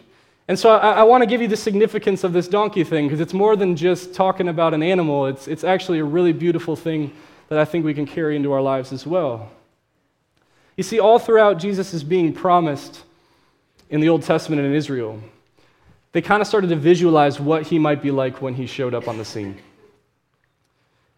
And 0.48 0.60
so 0.60 0.72
I, 0.72 0.92
I 0.92 1.04
want 1.04 1.22
to 1.22 1.26
give 1.26 1.42
you 1.42 1.48
the 1.48 1.56
significance 1.56 2.24
of 2.24 2.34
this 2.34 2.48
donkey 2.48 2.84
thing 2.84 3.08
because 3.08 3.22
it's 3.22 3.34
more 3.34 3.56
than 3.56 3.76
just 3.76 4.14
talking 4.14 4.50
about 4.50 4.74
an 4.74 4.84
animal, 4.84 5.28
it's, 5.28 5.48
it's 5.48 5.64
actually 5.64 6.00
a 6.00 6.04
really 6.04 6.34
beautiful 6.34 6.76
thing 6.76 7.14
that 7.48 7.58
I 7.58 7.66
think 7.66 7.86
we 7.86 7.94
can 7.94 8.06
carry 8.06 8.36
into 8.36 8.52
our 8.52 8.62
lives 8.62 8.92
as 8.92 9.08
well. 9.08 9.50
You 10.76 10.84
see, 10.84 11.00
all 11.00 11.20
throughout 11.20 11.60
Jesus 11.60 11.94
is 11.94 12.04
being 12.04 12.34
promised 12.34 13.04
in 13.90 14.02
the 14.02 14.10
Old 14.10 14.24
Testament 14.24 14.62
in 14.62 14.74
Israel, 14.74 15.22
they 16.12 16.22
kind 16.22 16.42
of 16.42 16.48
started 16.48 16.68
to 16.72 16.76
visualize 16.76 17.40
what 17.40 17.68
he 17.68 17.80
might 17.80 18.02
be 18.02 18.12
like 18.12 18.42
when 18.42 18.54
he 18.54 18.66
showed 18.66 18.94
up 18.94 19.08
on 19.08 19.18
the 19.18 19.26
scene. 19.26 19.58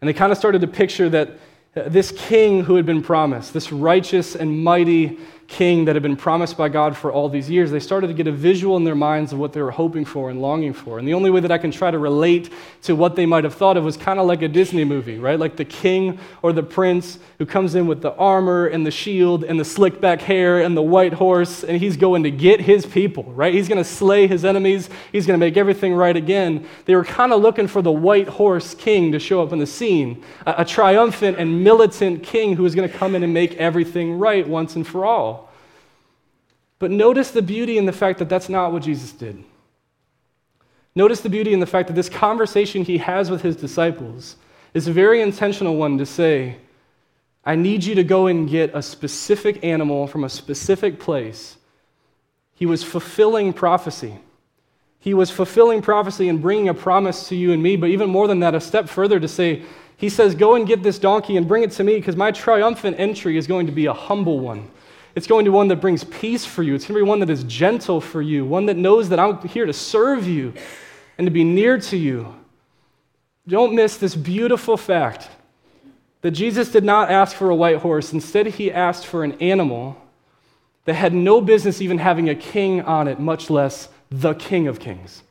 And 0.00 0.08
they 0.08 0.12
kind 0.12 0.30
of 0.30 0.38
started 0.38 0.60
to 0.60 0.66
picture 0.68 1.08
that 1.08 1.30
uh, 1.74 1.88
this 1.88 2.12
king 2.12 2.64
who 2.64 2.76
had 2.76 2.86
been 2.86 3.02
promised, 3.02 3.52
this 3.52 3.72
righteous 3.72 4.36
and 4.36 4.62
mighty 4.62 5.18
king 5.46 5.84
that 5.84 5.94
had 5.94 6.02
been 6.02 6.16
promised 6.16 6.56
by 6.56 6.68
God 6.68 6.96
for 6.96 7.12
all 7.12 7.28
these 7.28 7.50
years, 7.50 7.70
they 7.70 7.80
started 7.80 8.06
to 8.08 8.14
get 8.14 8.26
a 8.26 8.32
visual 8.32 8.76
in 8.76 8.84
their 8.84 8.94
minds 8.94 9.32
of 9.32 9.38
what 9.38 9.52
they 9.52 9.62
were 9.62 9.70
hoping 9.70 10.04
for 10.04 10.30
and 10.30 10.40
longing 10.40 10.72
for. 10.72 10.98
And 10.98 11.06
the 11.06 11.14
only 11.14 11.30
way 11.30 11.40
that 11.40 11.52
I 11.52 11.58
can 11.58 11.70
try 11.70 11.90
to 11.90 11.98
relate 11.98 12.50
to 12.82 12.96
what 12.96 13.16
they 13.16 13.26
might 13.26 13.44
have 13.44 13.54
thought 13.54 13.76
of 13.76 13.84
was 13.84 13.96
kind 13.96 14.18
of 14.18 14.26
like 14.26 14.42
a 14.42 14.48
Disney 14.48 14.84
movie, 14.84 15.18
right? 15.18 15.38
Like 15.38 15.56
the 15.56 15.64
king 15.64 16.18
or 16.42 16.52
the 16.52 16.62
prince 16.62 17.18
who 17.38 17.46
comes 17.46 17.74
in 17.74 17.86
with 17.86 18.00
the 18.00 18.14
armor 18.14 18.66
and 18.66 18.86
the 18.86 18.90
shield 18.90 19.44
and 19.44 19.58
the 19.58 19.64
slick 19.64 20.00
back 20.00 20.20
hair 20.20 20.60
and 20.60 20.76
the 20.76 20.82
white 20.82 21.12
horse, 21.12 21.62
and 21.62 21.78
he's 21.78 21.96
going 21.96 22.22
to 22.22 22.30
get 22.30 22.60
his 22.60 22.86
people, 22.86 23.24
right? 23.24 23.52
He's 23.52 23.68
going 23.68 23.82
to 23.82 23.88
slay 23.88 24.26
his 24.26 24.44
enemies, 24.44 24.88
he's 25.12 25.26
going 25.26 25.38
to 25.38 25.44
make 25.44 25.56
everything 25.56 25.94
right 25.94 26.16
again. 26.16 26.66
They 26.86 26.94
were 26.94 27.04
kind 27.04 27.32
of 27.32 27.42
looking 27.42 27.66
for 27.66 27.82
the 27.82 27.92
white 27.92 28.28
horse 28.28 28.74
king 28.74 29.12
to 29.12 29.18
show 29.18 29.42
up 29.42 29.52
in 29.52 29.58
the 29.58 29.66
scene, 29.66 30.22
a, 30.46 30.54
a 30.58 30.64
triumphant 30.64 31.38
and 31.38 31.62
militant 31.62 32.22
king 32.22 32.56
who 32.56 32.62
was 32.62 32.74
going 32.74 32.88
to 32.88 32.96
come 32.96 33.14
in 33.14 33.22
and 33.22 33.34
make 33.34 33.54
everything 33.56 34.18
right 34.18 34.46
once 34.46 34.76
and 34.76 34.86
for 34.86 35.04
all. 35.04 35.33
But 36.84 36.90
notice 36.90 37.30
the 37.30 37.40
beauty 37.40 37.78
in 37.78 37.86
the 37.86 37.94
fact 37.94 38.18
that 38.18 38.28
that's 38.28 38.50
not 38.50 38.70
what 38.70 38.82
Jesus 38.82 39.10
did. 39.10 39.42
Notice 40.94 41.22
the 41.22 41.30
beauty 41.30 41.54
in 41.54 41.60
the 41.60 41.66
fact 41.66 41.88
that 41.88 41.94
this 41.94 42.10
conversation 42.10 42.84
he 42.84 42.98
has 42.98 43.30
with 43.30 43.40
his 43.40 43.56
disciples 43.56 44.36
is 44.74 44.86
a 44.86 44.92
very 44.92 45.22
intentional 45.22 45.76
one 45.76 45.96
to 45.96 46.04
say, 46.04 46.56
I 47.42 47.54
need 47.54 47.84
you 47.84 47.94
to 47.94 48.04
go 48.04 48.26
and 48.26 48.46
get 48.46 48.74
a 48.74 48.82
specific 48.82 49.64
animal 49.64 50.06
from 50.06 50.24
a 50.24 50.28
specific 50.28 51.00
place. 51.00 51.56
He 52.54 52.66
was 52.66 52.84
fulfilling 52.84 53.54
prophecy. 53.54 54.18
He 54.98 55.14
was 55.14 55.30
fulfilling 55.30 55.80
prophecy 55.80 56.28
and 56.28 56.42
bringing 56.42 56.68
a 56.68 56.74
promise 56.74 57.30
to 57.30 57.34
you 57.34 57.52
and 57.52 57.62
me, 57.62 57.76
but 57.76 57.88
even 57.88 58.10
more 58.10 58.28
than 58.28 58.40
that, 58.40 58.54
a 58.54 58.60
step 58.60 58.90
further 58.90 59.18
to 59.18 59.26
say, 59.26 59.62
He 59.96 60.10
says, 60.10 60.34
Go 60.34 60.54
and 60.54 60.68
get 60.68 60.82
this 60.82 60.98
donkey 60.98 61.38
and 61.38 61.48
bring 61.48 61.62
it 61.62 61.70
to 61.70 61.82
me 61.82 61.94
because 61.96 62.14
my 62.14 62.30
triumphant 62.30 63.00
entry 63.00 63.38
is 63.38 63.46
going 63.46 63.64
to 63.64 63.72
be 63.72 63.86
a 63.86 63.94
humble 63.94 64.38
one. 64.38 64.68
It's 65.14 65.26
going 65.26 65.44
to 65.44 65.50
be 65.50 65.54
one 65.54 65.68
that 65.68 65.80
brings 65.80 66.04
peace 66.04 66.44
for 66.44 66.62
you. 66.62 66.74
It's 66.74 66.86
going 66.86 66.98
to 66.98 67.04
be 67.04 67.08
one 67.08 67.20
that 67.20 67.30
is 67.30 67.44
gentle 67.44 68.00
for 68.00 68.20
you, 68.20 68.44
one 68.44 68.66
that 68.66 68.76
knows 68.76 69.08
that 69.10 69.20
I'm 69.20 69.38
here 69.46 69.66
to 69.66 69.72
serve 69.72 70.26
you 70.26 70.52
and 71.18 71.26
to 71.26 71.30
be 71.30 71.44
near 71.44 71.78
to 71.78 71.96
you. 71.96 72.34
Don't 73.46 73.74
miss 73.74 73.96
this 73.96 74.16
beautiful 74.16 74.76
fact 74.76 75.28
that 76.22 76.32
Jesus 76.32 76.70
did 76.70 76.84
not 76.84 77.10
ask 77.10 77.36
for 77.36 77.50
a 77.50 77.54
white 77.54 77.78
horse. 77.78 78.12
Instead, 78.12 78.46
he 78.46 78.72
asked 78.72 79.06
for 79.06 79.22
an 79.22 79.32
animal 79.40 79.96
that 80.86 80.94
had 80.94 81.12
no 81.12 81.40
business 81.40 81.80
even 81.80 81.98
having 81.98 82.28
a 82.28 82.34
king 82.34 82.80
on 82.80 83.08
it, 83.08 83.20
much 83.20 83.50
less 83.50 83.88
the 84.10 84.34
King 84.34 84.66
of 84.66 84.80
Kings. 84.80 85.22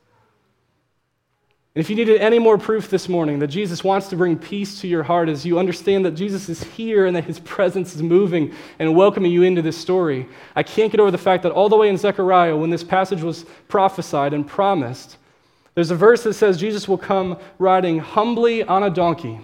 And 1.75 1.83
if 1.83 1.89
you 1.89 1.95
needed 1.95 2.21
any 2.21 2.38
more 2.38 2.59
proof 2.59 2.88
this 2.89 3.09
morning 3.09 3.39
that 3.39 3.47
Jesus 3.47 3.83
wants 3.83 4.07
to 4.09 4.15
bring 4.15 4.38
peace 4.38 4.79
to 4.81 4.88
your 4.88 5.01
heart 5.01 5.27
as 5.27 5.43
you 5.43 5.57
understand 5.57 6.05
that 6.05 6.12
Jesus 6.12 6.47
is 6.47 6.63
here 6.63 7.07
and 7.07 7.15
that 7.15 7.23
his 7.23 7.39
presence 7.39 7.95
is 7.95 8.03
moving 8.03 8.53
and 8.77 8.95
welcoming 8.95 9.31
you 9.31 9.41
into 9.41 9.63
this 9.63 9.75
story, 9.75 10.27
I 10.55 10.62
can't 10.62 10.91
get 10.91 10.99
over 10.99 11.09
the 11.09 11.17
fact 11.17 11.41
that 11.43 11.51
all 11.51 11.69
the 11.69 11.75
way 11.75 11.89
in 11.89 11.97
Zechariah, 11.97 12.55
when 12.55 12.69
this 12.69 12.83
passage 12.83 13.23
was 13.23 13.45
prophesied 13.69 14.36
and 14.36 14.45
promised, 14.45 15.17
there's 15.73 15.89
a 15.89 15.95
verse 15.95 16.21
that 16.23 16.36
says 16.36 16.59
Jesus 16.59 16.88
will 16.88 16.99
come 16.99 17.39
riding 17.57 17.97
humbly 17.97 18.62
on 18.63 18.83
a 18.83 18.91
donkey. 18.91 19.39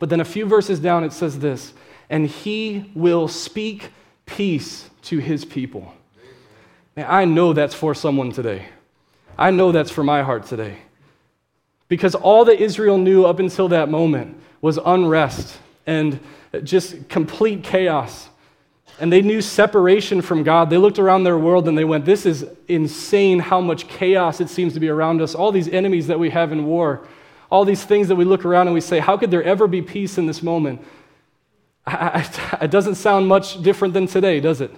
But 0.00 0.08
then 0.08 0.20
a 0.20 0.24
few 0.24 0.46
verses 0.46 0.80
down, 0.80 1.04
it 1.04 1.12
says 1.12 1.38
this 1.38 1.72
and 2.10 2.26
he 2.26 2.90
will 2.94 3.28
speak 3.28 3.90
peace 4.26 4.90
to 5.02 5.18
his 5.18 5.44
people. 5.44 5.92
Now, 6.96 7.10
I 7.10 7.24
know 7.24 7.52
that's 7.52 7.74
for 7.74 7.94
someone 7.94 8.32
today. 8.32 8.66
I 9.38 9.50
know 9.50 9.70
that's 9.70 9.90
for 9.90 10.02
my 10.02 10.22
heart 10.22 10.46
today. 10.46 10.78
Because 11.88 12.14
all 12.14 12.44
that 12.46 12.60
Israel 12.60 12.98
knew 12.98 13.24
up 13.24 13.38
until 13.38 13.68
that 13.68 13.88
moment 13.88 14.36
was 14.60 14.78
unrest 14.84 15.58
and 15.86 16.18
just 16.64 17.08
complete 17.08 17.62
chaos. 17.62 18.28
And 18.98 19.12
they 19.12 19.20
knew 19.20 19.42
separation 19.42 20.22
from 20.22 20.42
God. 20.42 20.70
They 20.70 20.78
looked 20.78 20.98
around 20.98 21.24
their 21.24 21.36
world 21.36 21.68
and 21.68 21.76
they 21.76 21.84
went, 21.84 22.04
This 22.04 22.24
is 22.24 22.46
insane 22.66 23.38
how 23.38 23.60
much 23.60 23.88
chaos 23.88 24.40
it 24.40 24.48
seems 24.48 24.72
to 24.72 24.80
be 24.80 24.88
around 24.88 25.20
us. 25.20 25.34
All 25.34 25.52
these 25.52 25.68
enemies 25.68 26.06
that 26.06 26.18
we 26.18 26.30
have 26.30 26.50
in 26.50 26.64
war, 26.64 27.06
all 27.50 27.64
these 27.64 27.84
things 27.84 28.08
that 28.08 28.16
we 28.16 28.24
look 28.24 28.44
around 28.44 28.68
and 28.68 28.74
we 28.74 28.80
say, 28.80 28.98
How 28.98 29.16
could 29.16 29.30
there 29.30 29.44
ever 29.44 29.68
be 29.68 29.82
peace 29.82 30.18
in 30.18 30.26
this 30.26 30.42
moment? 30.42 30.82
I, 31.86 32.26
I, 32.60 32.64
it 32.64 32.70
doesn't 32.70 32.96
sound 32.96 33.28
much 33.28 33.62
different 33.62 33.94
than 33.94 34.06
today, 34.06 34.40
does 34.40 34.60
it? 34.60 34.74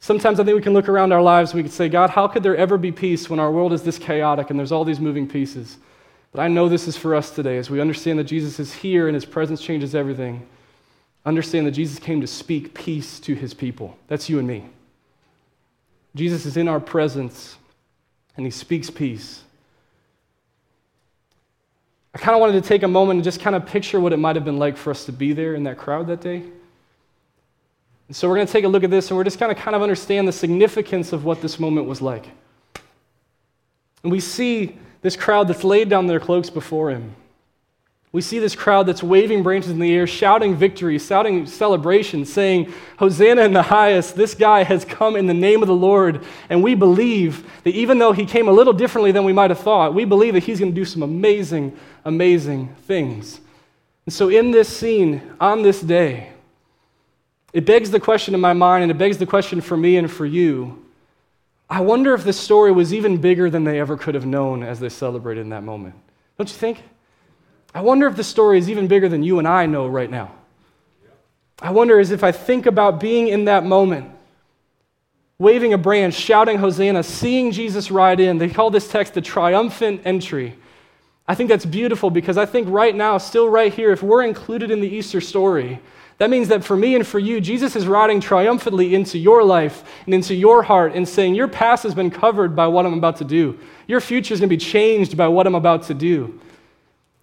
Sometimes 0.00 0.38
I 0.38 0.44
think 0.44 0.54
we 0.54 0.62
can 0.62 0.74
look 0.74 0.88
around 0.88 1.12
our 1.12 1.22
lives 1.22 1.50
and 1.50 1.58
we 1.58 1.62
can 1.62 1.72
say, 1.72 1.88
God, 1.88 2.10
how 2.10 2.28
could 2.28 2.42
there 2.42 2.56
ever 2.56 2.78
be 2.78 2.92
peace 2.92 3.28
when 3.28 3.40
our 3.40 3.50
world 3.50 3.72
is 3.72 3.82
this 3.82 3.98
chaotic 3.98 4.50
and 4.50 4.58
there's 4.58 4.72
all 4.72 4.84
these 4.84 5.00
moving 5.00 5.28
pieces? 5.28 5.78
But 6.32 6.42
I 6.42 6.48
know 6.48 6.68
this 6.68 6.86
is 6.86 6.96
for 6.96 7.14
us 7.14 7.30
today 7.30 7.58
as 7.58 7.70
we 7.70 7.80
understand 7.80 8.18
that 8.18 8.24
Jesus 8.24 8.60
is 8.60 8.72
here 8.72 9.08
and 9.08 9.14
his 9.14 9.24
presence 9.24 9.60
changes 9.60 9.94
everything. 9.94 10.46
Understand 11.26 11.66
that 11.66 11.72
Jesus 11.72 11.98
came 11.98 12.20
to 12.20 12.26
speak 12.26 12.74
peace 12.74 13.18
to 13.20 13.34
his 13.34 13.54
people. 13.54 13.98
That's 14.06 14.28
you 14.28 14.38
and 14.38 14.46
me. 14.46 14.64
Jesus 16.14 16.46
is 16.46 16.56
in 16.56 16.68
our 16.68 16.80
presence 16.80 17.56
and 18.36 18.46
he 18.46 18.50
speaks 18.50 18.88
peace. 18.88 19.42
I 22.14 22.18
kind 22.18 22.34
of 22.34 22.40
wanted 22.40 22.62
to 22.62 22.66
take 22.66 22.82
a 22.82 22.88
moment 22.88 23.18
and 23.18 23.24
just 23.24 23.40
kind 23.40 23.54
of 23.54 23.66
picture 23.66 24.00
what 24.00 24.12
it 24.12 24.16
might 24.16 24.36
have 24.36 24.44
been 24.44 24.58
like 24.58 24.76
for 24.76 24.90
us 24.90 25.04
to 25.06 25.12
be 25.12 25.32
there 25.32 25.54
in 25.54 25.64
that 25.64 25.76
crowd 25.76 26.06
that 26.06 26.20
day. 26.20 26.44
And 28.08 28.16
so 28.16 28.28
we're 28.28 28.36
going 28.36 28.46
to 28.46 28.52
take 28.52 28.64
a 28.64 28.68
look 28.68 28.84
at 28.84 28.90
this 28.90 29.10
and 29.10 29.16
we're 29.16 29.24
just 29.24 29.38
going 29.38 29.54
to 29.54 29.60
kind 29.60 29.76
of 29.76 29.82
understand 29.82 30.26
the 30.26 30.32
significance 30.32 31.12
of 31.12 31.24
what 31.24 31.42
this 31.42 31.60
moment 31.60 31.86
was 31.86 32.00
like. 32.00 32.26
And 34.02 34.10
we 34.10 34.20
see 34.20 34.76
this 35.02 35.14
crowd 35.14 35.48
that's 35.48 35.62
laid 35.62 35.88
down 35.88 36.06
their 36.06 36.20
cloaks 36.20 36.50
before 36.50 36.90
him. 36.90 37.14
We 38.10 38.22
see 38.22 38.38
this 38.38 38.54
crowd 38.54 38.86
that's 38.86 39.02
waving 39.02 39.42
branches 39.42 39.70
in 39.70 39.78
the 39.78 39.94
air, 39.94 40.06
shouting 40.06 40.56
victory, 40.56 40.98
shouting 40.98 41.44
celebration, 41.44 42.24
saying, 42.24 42.72
Hosanna 42.98 43.42
in 43.42 43.52
the 43.52 43.62
highest, 43.62 44.16
this 44.16 44.34
guy 44.34 44.62
has 44.62 44.86
come 44.86 45.14
in 45.14 45.26
the 45.26 45.34
name 45.34 45.60
of 45.60 45.68
the 45.68 45.74
Lord. 45.74 46.24
And 46.48 46.62
we 46.62 46.74
believe 46.74 47.46
that 47.64 47.74
even 47.74 47.98
though 47.98 48.12
he 48.12 48.24
came 48.24 48.48
a 48.48 48.52
little 48.52 48.72
differently 48.72 49.12
than 49.12 49.24
we 49.24 49.34
might 49.34 49.50
have 49.50 49.58
thought, 49.58 49.92
we 49.92 50.06
believe 50.06 50.32
that 50.34 50.44
he's 50.44 50.58
going 50.58 50.72
to 50.72 50.74
do 50.74 50.86
some 50.86 51.02
amazing, 51.02 51.76
amazing 52.06 52.74
things. 52.86 53.40
And 54.06 54.12
so, 54.12 54.30
in 54.30 54.52
this 54.52 54.74
scene, 54.74 55.34
on 55.38 55.62
this 55.62 55.82
day, 55.82 56.30
it 57.58 57.66
begs 57.66 57.90
the 57.90 57.98
question 57.98 58.34
in 58.34 58.40
my 58.40 58.52
mind, 58.52 58.84
and 58.84 58.92
it 58.92 58.98
begs 58.98 59.18
the 59.18 59.26
question 59.26 59.60
for 59.60 59.76
me 59.76 59.96
and 59.96 60.08
for 60.08 60.24
you. 60.24 60.80
I 61.68 61.80
wonder 61.80 62.14
if 62.14 62.22
this 62.22 62.38
story 62.38 62.70
was 62.70 62.94
even 62.94 63.16
bigger 63.16 63.50
than 63.50 63.64
they 63.64 63.80
ever 63.80 63.96
could 63.96 64.14
have 64.14 64.24
known 64.24 64.62
as 64.62 64.78
they 64.78 64.88
celebrated 64.88 65.40
in 65.40 65.48
that 65.48 65.64
moment. 65.64 65.96
Don't 66.36 66.48
you 66.48 66.54
think? 66.54 66.80
I 67.74 67.80
wonder 67.80 68.06
if 68.06 68.14
the 68.14 68.22
story 68.22 68.58
is 68.58 68.70
even 68.70 68.86
bigger 68.86 69.08
than 69.08 69.24
you 69.24 69.40
and 69.40 69.48
I 69.48 69.66
know 69.66 69.88
right 69.88 70.08
now. 70.08 70.36
I 71.60 71.72
wonder 71.72 71.98
as 71.98 72.12
if 72.12 72.22
I 72.22 72.30
think 72.30 72.66
about 72.66 73.00
being 73.00 73.26
in 73.26 73.46
that 73.46 73.64
moment, 73.64 74.08
waving 75.40 75.72
a 75.72 75.78
branch, 75.78 76.14
shouting 76.14 76.58
Hosanna, 76.58 77.02
seeing 77.02 77.50
Jesus 77.50 77.90
ride 77.90 78.20
in. 78.20 78.38
They 78.38 78.50
call 78.50 78.70
this 78.70 78.88
text 78.88 79.14
the 79.14 79.20
triumphant 79.20 80.02
entry. 80.04 80.54
I 81.26 81.34
think 81.34 81.48
that's 81.48 81.66
beautiful 81.66 82.08
because 82.08 82.38
I 82.38 82.46
think 82.46 82.68
right 82.70 82.94
now, 82.94 83.18
still 83.18 83.48
right 83.48 83.74
here, 83.74 83.90
if 83.90 84.00
we're 84.00 84.22
included 84.22 84.70
in 84.70 84.80
the 84.80 84.88
Easter 84.88 85.20
story, 85.20 85.80
that 86.18 86.30
means 86.30 86.48
that 86.48 86.64
for 86.64 86.76
me 86.76 86.96
and 86.96 87.06
for 87.06 87.20
you, 87.20 87.40
Jesus 87.40 87.76
is 87.76 87.86
riding 87.86 88.20
triumphantly 88.20 88.94
into 88.94 89.16
your 89.18 89.44
life 89.44 89.84
and 90.04 90.12
into 90.12 90.34
your 90.34 90.64
heart 90.64 90.94
and 90.94 91.08
saying, 91.08 91.36
Your 91.36 91.46
past 91.46 91.84
has 91.84 91.94
been 91.94 92.10
covered 92.10 92.56
by 92.56 92.66
what 92.66 92.84
I'm 92.84 92.94
about 92.94 93.16
to 93.18 93.24
do. 93.24 93.58
Your 93.86 94.00
future 94.00 94.34
is 94.34 94.40
going 94.40 94.50
to 94.50 94.56
be 94.56 94.60
changed 94.60 95.16
by 95.16 95.28
what 95.28 95.46
I'm 95.46 95.54
about 95.54 95.84
to 95.84 95.94
do. 95.94 96.40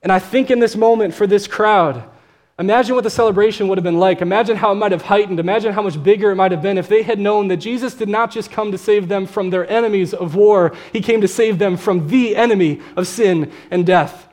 And 0.01 0.11
I 0.11 0.19
think 0.19 0.49
in 0.49 0.59
this 0.59 0.77
moment 0.77 1.13
for 1.13 1.27
this 1.27 1.45
crowd, 1.45 2.05
imagine 2.57 2.95
what 2.95 3.03
the 3.03 3.09
celebration 3.09 3.67
would 3.67 3.77
have 3.77 3.83
been 3.83 3.99
like. 3.99 4.21
Imagine 4.21 4.55
how 4.55 4.71
it 4.71 4.75
might 4.75 4.93
have 4.93 5.01
heightened. 5.01 5.41
Imagine 5.41 5.73
how 5.73 5.81
much 5.81 6.01
bigger 6.01 6.31
it 6.31 6.35
might 6.35 6.51
have 6.51 6.61
been 6.61 6.77
if 6.77 6.87
they 6.87 7.03
had 7.03 7.19
known 7.19 7.49
that 7.49 7.57
Jesus 7.57 7.95
did 7.95 8.07
not 8.07 8.31
just 8.31 8.49
come 8.49 8.71
to 8.71 8.77
save 8.77 9.09
them 9.09 9.25
from 9.25 9.49
their 9.49 9.69
enemies 9.69 10.13
of 10.13 10.35
war, 10.35 10.73
He 10.93 11.01
came 11.01 11.19
to 11.19 11.27
save 11.27 11.59
them 11.59 11.75
from 11.75 12.07
the 12.07 12.33
enemy 12.37 12.79
of 12.95 13.07
sin 13.07 13.51
and 13.69 13.85
death. 13.85 14.29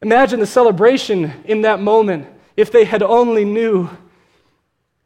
Imagine 0.00 0.40
the 0.40 0.46
celebration 0.46 1.32
in 1.44 1.62
that 1.62 1.80
moment 1.80 2.26
if 2.56 2.70
they 2.70 2.84
had 2.84 3.02
only 3.02 3.44
knew 3.44 3.88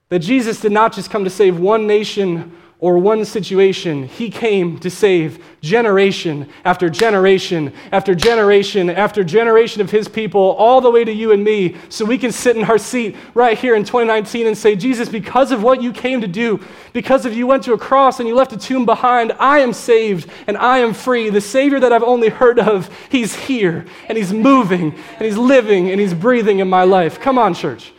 that 0.09 0.21
Jesus 0.21 0.61
did 0.61 0.73
not 0.73 0.93
just 0.93 1.11
come 1.11 1.25
to 1.25 1.31
save 1.31 1.59
one 1.59 1.87
nation 1.87 2.57
or 2.79 2.99
one 2.99 3.25
situation. 3.25 4.07
He 4.07 4.31
came 4.31 4.79
to 4.81 4.91
save 4.91 5.43
generation 5.63 6.49
after 6.65 6.91
generation 6.91 7.73
after 7.91 8.15
generation 8.15 8.91
after 8.91 9.25
generation 9.25 9.81
of 9.81 9.91
his 9.91 10.09
people, 10.09 10.41
all 10.41 10.81
the 10.81 10.91
way 10.91 11.05
to 11.05 11.13
you 11.13 11.33
and 11.33 11.43
me, 11.43 11.77
so 11.89 12.05
we 12.05 12.19
can 12.19 12.31
sit 12.31 12.57
in 12.57 12.65
our 12.65 12.77
seat 12.79 13.17
right 13.35 13.59
here 13.59 13.75
in 13.75 13.83
2019 13.83 14.47
and 14.47 14.57
say, 14.57 14.77
Jesus, 14.77 15.09
because 15.09 15.53
of 15.53 15.63
what 15.63 15.83
you 15.83 15.93
came 15.93 16.21
to 16.21 16.29
do, 16.29 16.63
because 16.93 17.25
of 17.25 17.33
you 17.33 17.47
went 17.47 17.65
to 17.65 17.73
a 17.73 17.79
cross 17.79 18.21
and 18.21 18.29
you 18.29 18.35
left 18.35 18.53
a 18.53 18.59
tomb 18.59 18.85
behind, 18.85 19.33
I 19.39 19.61
am 19.61 19.73
saved 19.73 20.29
and 20.47 20.57
I 20.57 20.79
am 20.79 20.93
free. 20.93 21.31
The 21.31 21.41
Savior 21.41 21.81
that 21.81 21.93
I've 21.93 22.03
only 22.03 22.29
heard 22.29 22.59
of, 22.59 22.91
he's 23.11 23.35
here 23.35 23.87
and 24.09 24.19
he's 24.19 24.33
moving 24.33 24.95
and 25.15 25.23
he's 25.23 25.39
living 25.39 25.91
and 25.91 26.01
he's 26.01 26.15
breathing 26.15 26.59
in 26.59 26.69
my 26.69 26.85
life. 26.85 27.21
Come 27.21 27.39
on, 27.39 27.55
church. 27.55 27.93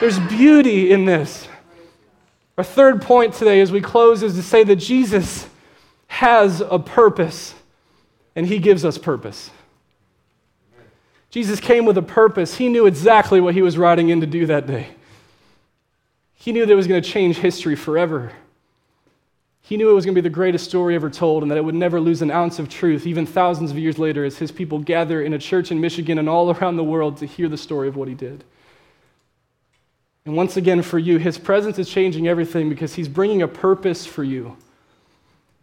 There's 0.00 0.18
beauty 0.18 0.90
in 0.90 1.04
this. 1.04 1.48
Our 2.56 2.64
third 2.64 3.02
point 3.02 3.34
today 3.34 3.60
as 3.60 3.72
we 3.72 3.80
close 3.80 4.22
is 4.22 4.34
to 4.34 4.42
say 4.42 4.62
that 4.64 4.76
Jesus 4.76 5.48
has 6.06 6.60
a 6.60 6.78
purpose 6.78 7.54
and 8.36 8.46
he 8.46 8.58
gives 8.58 8.84
us 8.84 8.98
purpose. 8.98 9.50
Jesus 11.30 11.58
came 11.58 11.84
with 11.84 11.98
a 11.98 12.02
purpose. 12.02 12.56
He 12.56 12.68
knew 12.68 12.86
exactly 12.86 13.40
what 13.40 13.54
he 13.54 13.62
was 13.62 13.76
riding 13.76 14.08
in 14.08 14.20
to 14.20 14.26
do 14.26 14.46
that 14.46 14.68
day. 14.68 14.88
He 16.34 16.52
knew 16.52 16.64
that 16.64 16.72
it 16.72 16.76
was 16.76 16.86
going 16.86 17.02
to 17.02 17.08
change 17.08 17.38
history 17.38 17.74
forever. 17.74 18.30
He 19.62 19.76
knew 19.76 19.90
it 19.90 19.94
was 19.94 20.04
going 20.04 20.14
to 20.14 20.20
be 20.20 20.28
the 20.28 20.32
greatest 20.32 20.66
story 20.66 20.94
ever 20.94 21.10
told 21.10 21.42
and 21.42 21.50
that 21.50 21.58
it 21.58 21.64
would 21.64 21.74
never 21.74 21.98
lose 21.98 22.22
an 22.22 22.30
ounce 22.30 22.58
of 22.58 22.68
truth, 22.68 23.06
even 23.06 23.24
thousands 23.26 23.70
of 23.70 23.78
years 23.78 23.98
later, 23.98 24.24
as 24.24 24.38
his 24.38 24.52
people 24.52 24.78
gather 24.78 25.22
in 25.22 25.32
a 25.32 25.38
church 25.38 25.72
in 25.72 25.80
Michigan 25.80 26.18
and 26.18 26.28
all 26.28 26.54
around 26.54 26.76
the 26.76 26.84
world 26.84 27.16
to 27.16 27.26
hear 27.26 27.48
the 27.48 27.56
story 27.56 27.88
of 27.88 27.96
what 27.96 28.06
he 28.06 28.14
did. 28.14 28.44
And 30.26 30.36
once 30.36 30.56
again, 30.56 30.80
for 30.80 30.98
you, 30.98 31.18
his 31.18 31.36
presence 31.36 31.78
is 31.78 31.88
changing 31.88 32.28
everything 32.28 32.70
because 32.70 32.94
he's 32.94 33.08
bringing 33.08 33.42
a 33.42 33.48
purpose 33.48 34.06
for 34.06 34.24
you. 34.24 34.56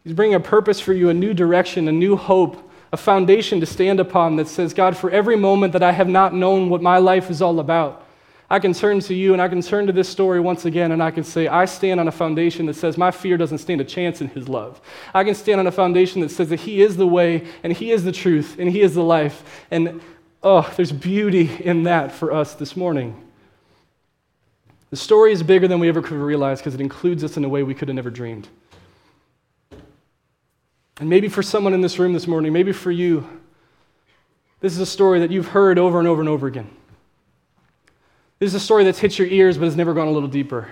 He's 0.04 0.13
bringing 0.13 0.36
a 0.36 0.39
purpose 0.39 0.80
for 0.80 0.93
you, 0.93 1.10
a 1.10 1.13
new 1.13 1.34
direction, 1.34 1.88
a 1.88 1.91
new 1.91 2.15
hope, 2.15 2.69
a 2.93 2.97
foundation 2.97 3.60
to 3.60 3.65
stand 3.65 4.00
upon 4.00 4.36
that 4.36 4.47
says, 4.47 4.74
God, 4.74 4.95
for 4.95 5.10
every 5.10 5.36
moment 5.36 5.74
that 5.74 5.82
I 5.82 5.91
have 5.91 6.08
not 6.08 6.36
known 6.36 6.69
what 6.69 6.82
my 6.82 7.00
life 7.00 7.32
is 7.32 7.41
all 7.41 7.60
about, 7.60 8.06
I 8.52 8.60
can 8.60 8.74
turn 8.74 9.00
to 9.02 9.15
you 9.15 9.34
and 9.34 9.41
I 9.41 9.47
can 9.47 9.62
turn 9.62 9.88
to 9.88 9.93
this 9.93 10.10
story 10.10 10.39
once 10.39 10.65
again 10.65 10.91
and 10.91 11.02
I 11.02 11.10
can 11.10 11.24
say, 11.24 11.47
I 11.47 11.65
stand 11.65 12.00
on 12.00 12.08
a 12.08 12.12
foundation 12.12 12.65
that 12.67 12.76
says 12.76 12.97
my 12.97 13.10
fear 13.10 13.38
doesn't 13.38 13.60
stand 13.60 13.82
a 13.82 13.86
chance 13.86 14.21
in 14.21 14.28
his 14.28 14.50
love. 14.50 14.82
I 15.13 15.24
can 15.24 15.34
stand 15.34 15.60
on 15.60 15.67
a 15.67 15.71
foundation 15.71 16.21
that 16.21 16.30
says 16.30 16.50
that 16.50 16.60
he 16.60 16.82
is 16.82 16.97
the 16.97 17.08
way 17.08 17.47
and 17.63 17.71
he 17.71 17.91
is 17.91 18.04
the 18.04 18.12
truth 18.12 18.58
and 18.60 18.69
he 18.69 18.82
is 18.82 18.93
the 18.93 19.04
life. 19.04 19.65
And 19.71 20.02
oh, 20.43 20.71
there's 20.76 20.91
beauty 20.91 21.50
in 21.63 21.84
that 21.84 22.12
for 22.12 22.32
us 22.32 22.54
this 22.54 22.76
morning. 22.76 23.31
The 24.91 24.97
story 24.97 25.32
is 25.32 25.41
bigger 25.41 25.69
than 25.69 25.80
we 25.80 25.88
ever 25.88 26.01
could 26.01 26.17
realize 26.17 26.60
because 26.60 26.75
it 26.75 26.82
includes 26.82 27.23
us 27.23 27.38
in 27.38 27.45
a 27.45 27.49
way 27.49 27.63
we 27.63 27.73
could 27.73 27.88
have 27.88 27.95
never 27.95 28.10
dreamed. 28.10 28.49
And 30.99 31.10
maybe 31.10 31.30
for 31.30 31.41
someone 31.41 31.73
in 31.73 31.80
this 31.80 31.97
room 31.97 32.12
this 32.12 32.27
morning, 32.27 32.51
maybe 32.51 32.73
for 32.73 32.91
you, 32.91 33.27
this 34.60 34.73
is 34.73 34.80
a 34.80 34.86
story 34.86 35.19
that 35.21 35.32
you've 35.32 35.47
heard 35.47 35.80
over 35.80 35.97
and 35.97 36.08
over 36.10 36.19
and 36.19 36.27
over 36.27 36.45
again. 36.45 36.69
This 38.39 38.49
is 38.49 38.56
a 38.56 38.60
story 38.60 38.84
that's 38.84 38.99
hit 38.99 39.17
your 39.17 39.30
ears 39.30 39.58
but 39.58 39.63
has 39.63 39.77
never 39.77 39.93
gone 39.93 40.08
a 40.08 40.12
little 40.12 40.30
deeper. 40.30 40.67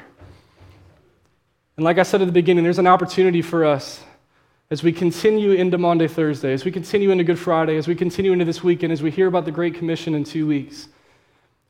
And 1.78 1.86
like 1.86 1.98
I 1.98 2.04
said 2.04 2.22
at 2.22 2.26
the 2.26 2.34
beginning, 2.34 2.66
there's 2.66 2.78
an 2.78 2.88
opportunity 2.88 3.42
for 3.42 3.64
us 3.64 4.04
as 4.70 4.84
we 4.84 4.92
continue 4.92 5.54
into 5.54 5.78
Monday, 5.78 6.10
Thursday, 6.10 6.52
as 6.52 6.66
we 6.66 6.72
continue 6.72 7.10
into 7.12 7.24
Good 7.24 7.40
Friday, 7.40 7.78
as 7.78 7.88
we 7.88 7.96
continue 7.96 8.34
into 8.34 8.44
this 8.44 8.62
weekend, 8.62 8.92
as 8.92 9.02
we 9.02 9.12
hear 9.12 9.28
about 9.28 9.46
the 9.46 9.52
Great 9.52 9.76
Commission 9.76 10.14
in 10.14 10.26
two 10.26 10.46
weeks 10.46 10.90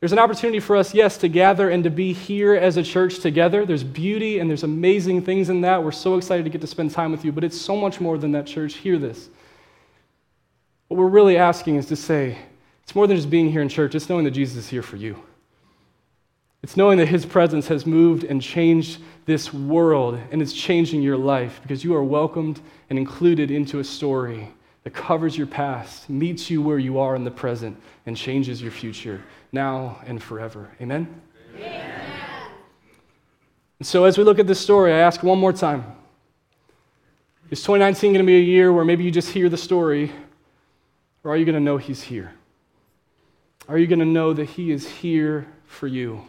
there's 0.00 0.12
an 0.12 0.18
opportunity 0.18 0.60
for 0.60 0.76
us, 0.76 0.94
yes, 0.94 1.18
to 1.18 1.28
gather 1.28 1.68
and 1.68 1.84
to 1.84 1.90
be 1.90 2.14
here 2.14 2.54
as 2.54 2.78
a 2.78 2.82
church 2.82 3.18
together. 3.20 3.66
There's 3.66 3.84
beauty 3.84 4.38
and 4.38 4.48
there's 4.48 4.62
amazing 4.62 5.22
things 5.22 5.50
in 5.50 5.60
that. 5.60 5.84
We're 5.84 5.92
so 5.92 6.16
excited 6.16 6.44
to 6.44 6.50
get 6.50 6.62
to 6.62 6.66
spend 6.66 6.90
time 6.90 7.12
with 7.12 7.22
you, 7.22 7.32
but 7.32 7.44
it's 7.44 7.60
so 7.60 7.76
much 7.76 8.00
more 8.00 8.16
than 8.16 8.32
that, 8.32 8.46
church. 8.46 8.76
Hear 8.76 8.98
this. 8.98 9.28
What 10.88 10.96
we're 10.98 11.08
really 11.08 11.36
asking 11.36 11.76
is 11.76 11.86
to 11.86 11.96
say, 11.96 12.38
it's 12.82 12.94
more 12.94 13.06
than 13.06 13.16
just 13.16 13.28
being 13.28 13.52
here 13.52 13.60
in 13.60 13.68
church, 13.68 13.94
it's 13.94 14.08
knowing 14.08 14.24
that 14.24 14.30
Jesus 14.30 14.56
is 14.56 14.68
here 14.68 14.82
for 14.82 14.96
you. 14.96 15.22
It's 16.62 16.78
knowing 16.78 16.96
that 16.98 17.08
his 17.08 17.26
presence 17.26 17.68
has 17.68 17.84
moved 17.84 18.24
and 18.24 18.40
changed 18.40 19.00
this 19.26 19.52
world 19.52 20.18
and 20.30 20.40
it's 20.40 20.52
changing 20.52 21.02
your 21.02 21.16
life 21.16 21.60
because 21.62 21.84
you 21.84 21.94
are 21.94 22.02
welcomed 22.02 22.60
and 22.88 22.98
included 22.98 23.50
into 23.50 23.80
a 23.80 23.84
story 23.84 24.48
that 24.84 24.94
covers 24.94 25.36
your 25.36 25.46
past, 25.46 26.08
meets 26.08 26.50
you 26.50 26.62
where 26.62 26.78
you 26.78 26.98
are 26.98 27.14
in 27.14 27.24
the 27.24 27.30
present, 27.30 27.76
and 28.06 28.16
changes 28.16 28.62
your 28.62 28.72
future 28.72 29.22
now 29.52 30.00
and 30.06 30.22
forever. 30.22 30.70
Amen? 30.80 31.20
Amen? 31.56 32.00
And 33.78 33.86
so, 33.86 34.04
as 34.04 34.18
we 34.18 34.24
look 34.24 34.38
at 34.38 34.46
this 34.46 34.60
story, 34.60 34.92
I 34.92 34.98
ask 34.98 35.22
one 35.22 35.38
more 35.38 35.52
time 35.52 35.84
Is 37.50 37.60
2019 37.62 38.12
going 38.12 38.24
to 38.24 38.26
be 38.26 38.36
a 38.36 38.42
year 38.42 38.72
where 38.72 38.84
maybe 38.84 39.04
you 39.04 39.10
just 39.10 39.30
hear 39.30 39.48
the 39.48 39.56
story, 39.56 40.12
or 41.24 41.32
are 41.32 41.36
you 41.36 41.44
going 41.44 41.54
to 41.54 41.60
know 41.60 41.76
He's 41.76 42.02
here? 42.02 42.32
Are 43.68 43.78
you 43.78 43.86
going 43.86 44.00
to 44.00 44.04
know 44.04 44.32
that 44.32 44.46
He 44.46 44.70
is 44.70 44.88
here 44.88 45.46
for 45.66 45.86
you? 45.86 46.26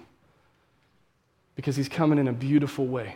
Because 1.55 1.75
He's 1.75 1.89
coming 1.89 2.19
in 2.19 2.27
a 2.27 2.33
beautiful 2.33 2.85
way, 2.85 3.15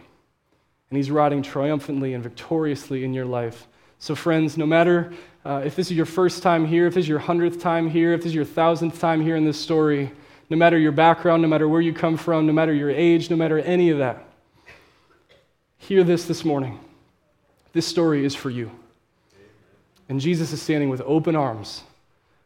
and 0.89 0.97
He's 0.97 1.11
riding 1.11 1.41
triumphantly 1.41 2.13
and 2.13 2.23
victoriously 2.23 3.03
in 3.03 3.13
your 3.13 3.25
life. 3.25 3.67
So, 3.99 4.15
friends, 4.15 4.57
no 4.57 4.65
matter 4.65 5.13
uh, 5.45 5.61
if 5.63 5.75
this 5.75 5.91
is 5.91 5.97
your 5.97 6.07
first 6.07 6.41
time 6.41 6.65
here, 6.65 6.87
if 6.87 6.95
this 6.95 7.03
is 7.03 7.09
your 7.09 7.19
hundredth 7.19 7.61
time 7.61 7.89
here, 7.89 8.13
if 8.13 8.21
this 8.21 8.27
is 8.27 8.35
your 8.35 8.45
thousandth 8.45 8.99
time 8.99 9.21
here 9.21 9.35
in 9.35 9.45
this 9.45 9.59
story, 9.59 10.11
no 10.49 10.57
matter 10.57 10.77
your 10.77 10.91
background, 10.91 11.41
no 11.41 11.47
matter 11.47 11.67
where 11.67 11.81
you 11.81 11.93
come 11.93 12.17
from, 12.17 12.47
no 12.47 12.53
matter 12.53 12.73
your 12.73 12.89
age, 12.89 13.29
no 13.29 13.35
matter 13.35 13.59
any 13.59 13.91
of 13.91 13.99
that, 13.99 14.23
hear 15.77 16.03
this 16.03 16.25
this 16.25 16.43
morning. 16.43 16.79
This 17.73 17.85
story 17.85 18.25
is 18.25 18.33
for 18.33 18.49
you. 18.49 18.71
And 20.09 20.19
Jesus 20.19 20.51
is 20.51 20.61
standing 20.61 20.89
with 20.89 21.01
open 21.01 21.35
arms, 21.35 21.83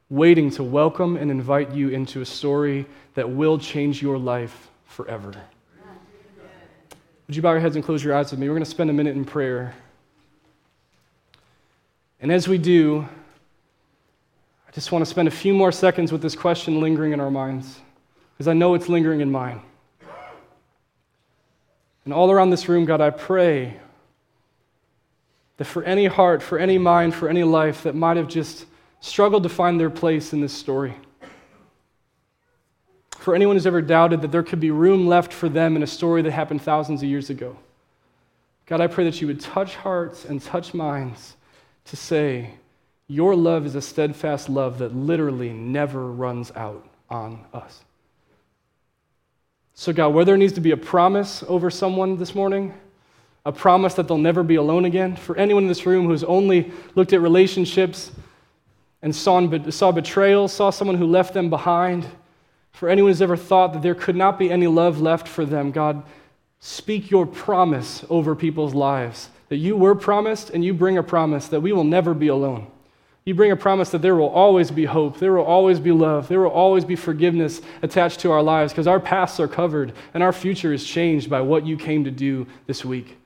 waiting 0.10 0.50
to 0.52 0.64
welcome 0.64 1.16
and 1.16 1.32
invite 1.32 1.72
you 1.72 1.90
into 1.90 2.22
a 2.22 2.26
story 2.26 2.86
that 3.14 3.30
will 3.30 3.58
change 3.58 4.02
your 4.02 4.18
life 4.18 4.70
forever. 4.86 5.34
Would 7.28 7.36
you 7.36 7.42
bow 7.42 7.52
your 7.52 7.60
heads 7.60 7.76
and 7.76 7.86
close 7.86 8.04
your 8.04 8.16
eyes 8.16 8.32
with 8.32 8.40
me? 8.40 8.48
We're 8.50 8.56
going 8.56 8.64
to 8.64 8.70
spend 8.70 8.90
a 8.90 8.94
minute 8.94 9.16
in 9.16 9.24
prayer. 9.24 9.74
And 12.22 12.32
as 12.32 12.48
we 12.48 12.58
do, 12.58 13.08
I 14.68 14.72
just 14.72 14.92
want 14.92 15.04
to 15.04 15.10
spend 15.10 15.28
a 15.28 15.32
few 15.32 15.54
more 15.54 15.72
seconds 15.72 16.12
with 16.12 16.22
this 16.22 16.36
question 16.36 16.82
lingering 16.82 17.14
in 17.14 17.20
our 17.20 17.32
minds, 17.32 17.80
because 18.34 18.48
I 18.48 18.54
know 18.54 18.74
it's 18.74 18.90
lingering 18.90 19.22
in 19.22 19.32
mine. 19.32 19.62
And 22.06 22.14
all 22.14 22.30
around 22.30 22.50
this 22.50 22.68
room, 22.68 22.86
God, 22.86 23.02
I 23.02 23.10
pray 23.10 23.80
that 25.58 25.66
for 25.66 25.84
any 25.84 26.06
heart, 26.06 26.42
for 26.42 26.58
any 26.58 26.78
mind, 26.78 27.14
for 27.14 27.30
any 27.30 27.44
life 27.44 27.84
that 27.84 27.96
might 27.96 28.18
have 28.18 28.28
just 28.28 28.66
struggled 29.00 29.44
to 29.44 29.50
find 29.50 29.80
their 29.80 29.90
place 29.90 30.34
in 30.34 30.42
this 30.42 30.54
story, 30.54 30.96
for 33.18 33.36
anyone 33.36 33.56
who's 33.56 33.68
ever 33.68 33.82
doubted 33.82 34.22
that 34.22 34.32
there 34.32 34.44
could 34.44 34.60
be 34.60 34.72
room 34.72 35.08
left 35.08 35.34
for 35.34 35.50
them 35.50 35.76
in 35.76 35.84
a 35.84 35.88
story 35.88 36.22
that 36.22 36.32
happened 36.32 36.62
thousands 36.62 37.02
of 37.02 37.10
years 37.10 37.30
ago, 37.30 37.58
God, 38.66 38.82
I 38.82 38.88
pray 38.88 39.04
that 39.06 39.20
you 39.20 39.28
would 39.28 39.40
touch 39.40 39.76
hearts 39.76 40.26
and 40.26 40.42
touch 40.42 40.74
minds 40.74 41.36
to 41.89 41.95
say, 41.95 42.52
Your 43.08 43.36
love 43.36 43.65
is 43.65 43.75
a 43.75 43.82
steadfast 43.82 44.49
love 44.49 44.80
that 44.80 44.95
literally 44.95 45.52
never 45.52 46.12
runs 46.12 46.52
out 46.56 46.88
on 47.10 47.45
us. 47.54 47.84
So, 49.73 49.93
God, 49.93 50.10
where 50.10 50.25
there 50.25 50.38
needs 50.38 50.54
to 50.54 50.62
be 50.62 50.71
a 50.71 50.78
promise 50.78 51.43
over 51.47 51.69
someone 51.69 52.17
this 52.17 52.36
morning, 52.36 52.73
a 53.45 53.52
promise 53.52 53.93
that 53.95 54.08
they'll 54.08 54.17
never 54.17 54.43
be 54.43 54.56
alone 54.56 54.86
again, 54.86 55.15
for 55.15 55.38
anyone 55.38 55.63
in 55.63 55.69
this 55.69 55.86
room 55.86 56.06
who's 56.06 56.23
only 56.23 56.71
looked 56.95 57.13
at 57.13 57.21
relationships 57.21 58.12
and 59.02 59.15
saw, 59.15 59.69
saw 59.69 59.91
betrayal, 59.91 60.47
saw 60.47 60.69
someone 60.69 60.97
who 60.97 61.08
left 61.08 61.34
them 61.34 61.49
behind, 61.49 62.06
for 62.71 62.89
anyone 62.89 63.10
who's 63.10 63.21
ever 63.21 63.38
thought 63.38 63.73
that 63.73 63.82
there 63.82 63.95
could 63.95 64.15
not 64.15 64.38
be 64.38 64.52
any 64.52 64.67
love 64.67 65.02
left 65.02 65.28
for 65.28 65.45
them, 65.45 65.71
God, 65.71 66.04
Speak 66.60 67.10
your 67.10 67.25
promise 67.25 68.04
over 68.10 68.36
people's 68.36 68.73
lives 68.73 69.30
that 69.50 69.58
you 69.58 69.76
were 69.76 69.96
promised 69.96 70.50
and 70.52 70.64
you 70.64 70.74
bring 70.74 70.98
a 70.98 71.04
promise 71.04 71.48
that 71.48 71.62
we 71.62 71.74
will 71.74 71.84
never 71.84 72.14
be 72.14 72.28
alone. 72.28 72.68
You 73.26 73.36
bring 73.36 73.52
a 73.52 73.56
promise 73.56 73.90
that 73.92 74.02
there 74.02 74.16
will 74.16 74.30
always 74.30 74.72
be 74.72 74.86
hope, 74.86 75.20
there 75.20 75.34
will 75.34 75.44
always 75.44 75.80
be 75.80 75.92
love, 75.92 76.28
there 76.28 76.40
will 76.40 76.50
always 76.50 76.86
be 76.86 76.96
forgiveness 76.96 77.62
attached 77.82 78.22
to 78.22 78.32
our 78.32 78.42
lives 78.42 78.72
because 78.72 78.88
our 78.88 79.00
pasts 79.00 79.40
are 79.40 79.48
covered 79.48 79.94
and 80.14 80.24
our 80.24 80.34
future 80.34 80.74
is 80.74 80.84
changed 80.84 81.30
by 81.30 81.42
what 81.42 81.66
you 81.66 81.78
came 81.78 82.04
to 82.06 82.12
do 82.12 82.48
this 82.66 82.86
week. 82.86 83.18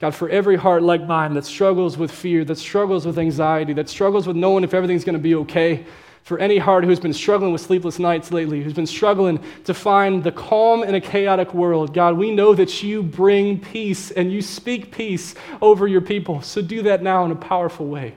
God, 0.00 0.14
for 0.14 0.28
every 0.28 0.56
heart 0.56 0.82
like 0.82 1.06
mine 1.06 1.34
that 1.34 1.44
struggles 1.44 1.96
with 1.96 2.10
fear, 2.10 2.44
that 2.44 2.58
struggles 2.58 3.06
with 3.06 3.18
anxiety, 3.18 3.72
that 3.74 3.88
struggles 3.88 4.26
with 4.26 4.36
knowing 4.36 4.64
if 4.64 4.74
everything's 4.74 5.04
going 5.04 5.14
to 5.14 5.22
be 5.22 5.34
okay, 5.36 5.86
for 6.24 6.38
any 6.38 6.56
heart 6.56 6.84
who's 6.84 6.98
been 6.98 7.12
struggling 7.12 7.52
with 7.52 7.60
sleepless 7.60 7.98
nights 7.98 8.32
lately, 8.32 8.62
who's 8.62 8.72
been 8.72 8.86
struggling 8.86 9.38
to 9.64 9.74
find 9.74 10.24
the 10.24 10.32
calm 10.32 10.82
in 10.82 10.94
a 10.94 11.00
chaotic 11.00 11.52
world, 11.52 11.92
God, 11.92 12.16
we 12.16 12.30
know 12.30 12.54
that 12.54 12.82
you 12.82 13.02
bring 13.02 13.60
peace 13.60 14.10
and 14.10 14.32
you 14.32 14.40
speak 14.40 14.90
peace 14.90 15.34
over 15.60 15.86
your 15.86 16.00
people. 16.00 16.40
So 16.40 16.62
do 16.62 16.80
that 16.82 17.02
now 17.02 17.26
in 17.26 17.30
a 17.30 17.36
powerful 17.36 17.86
way. 17.86 18.14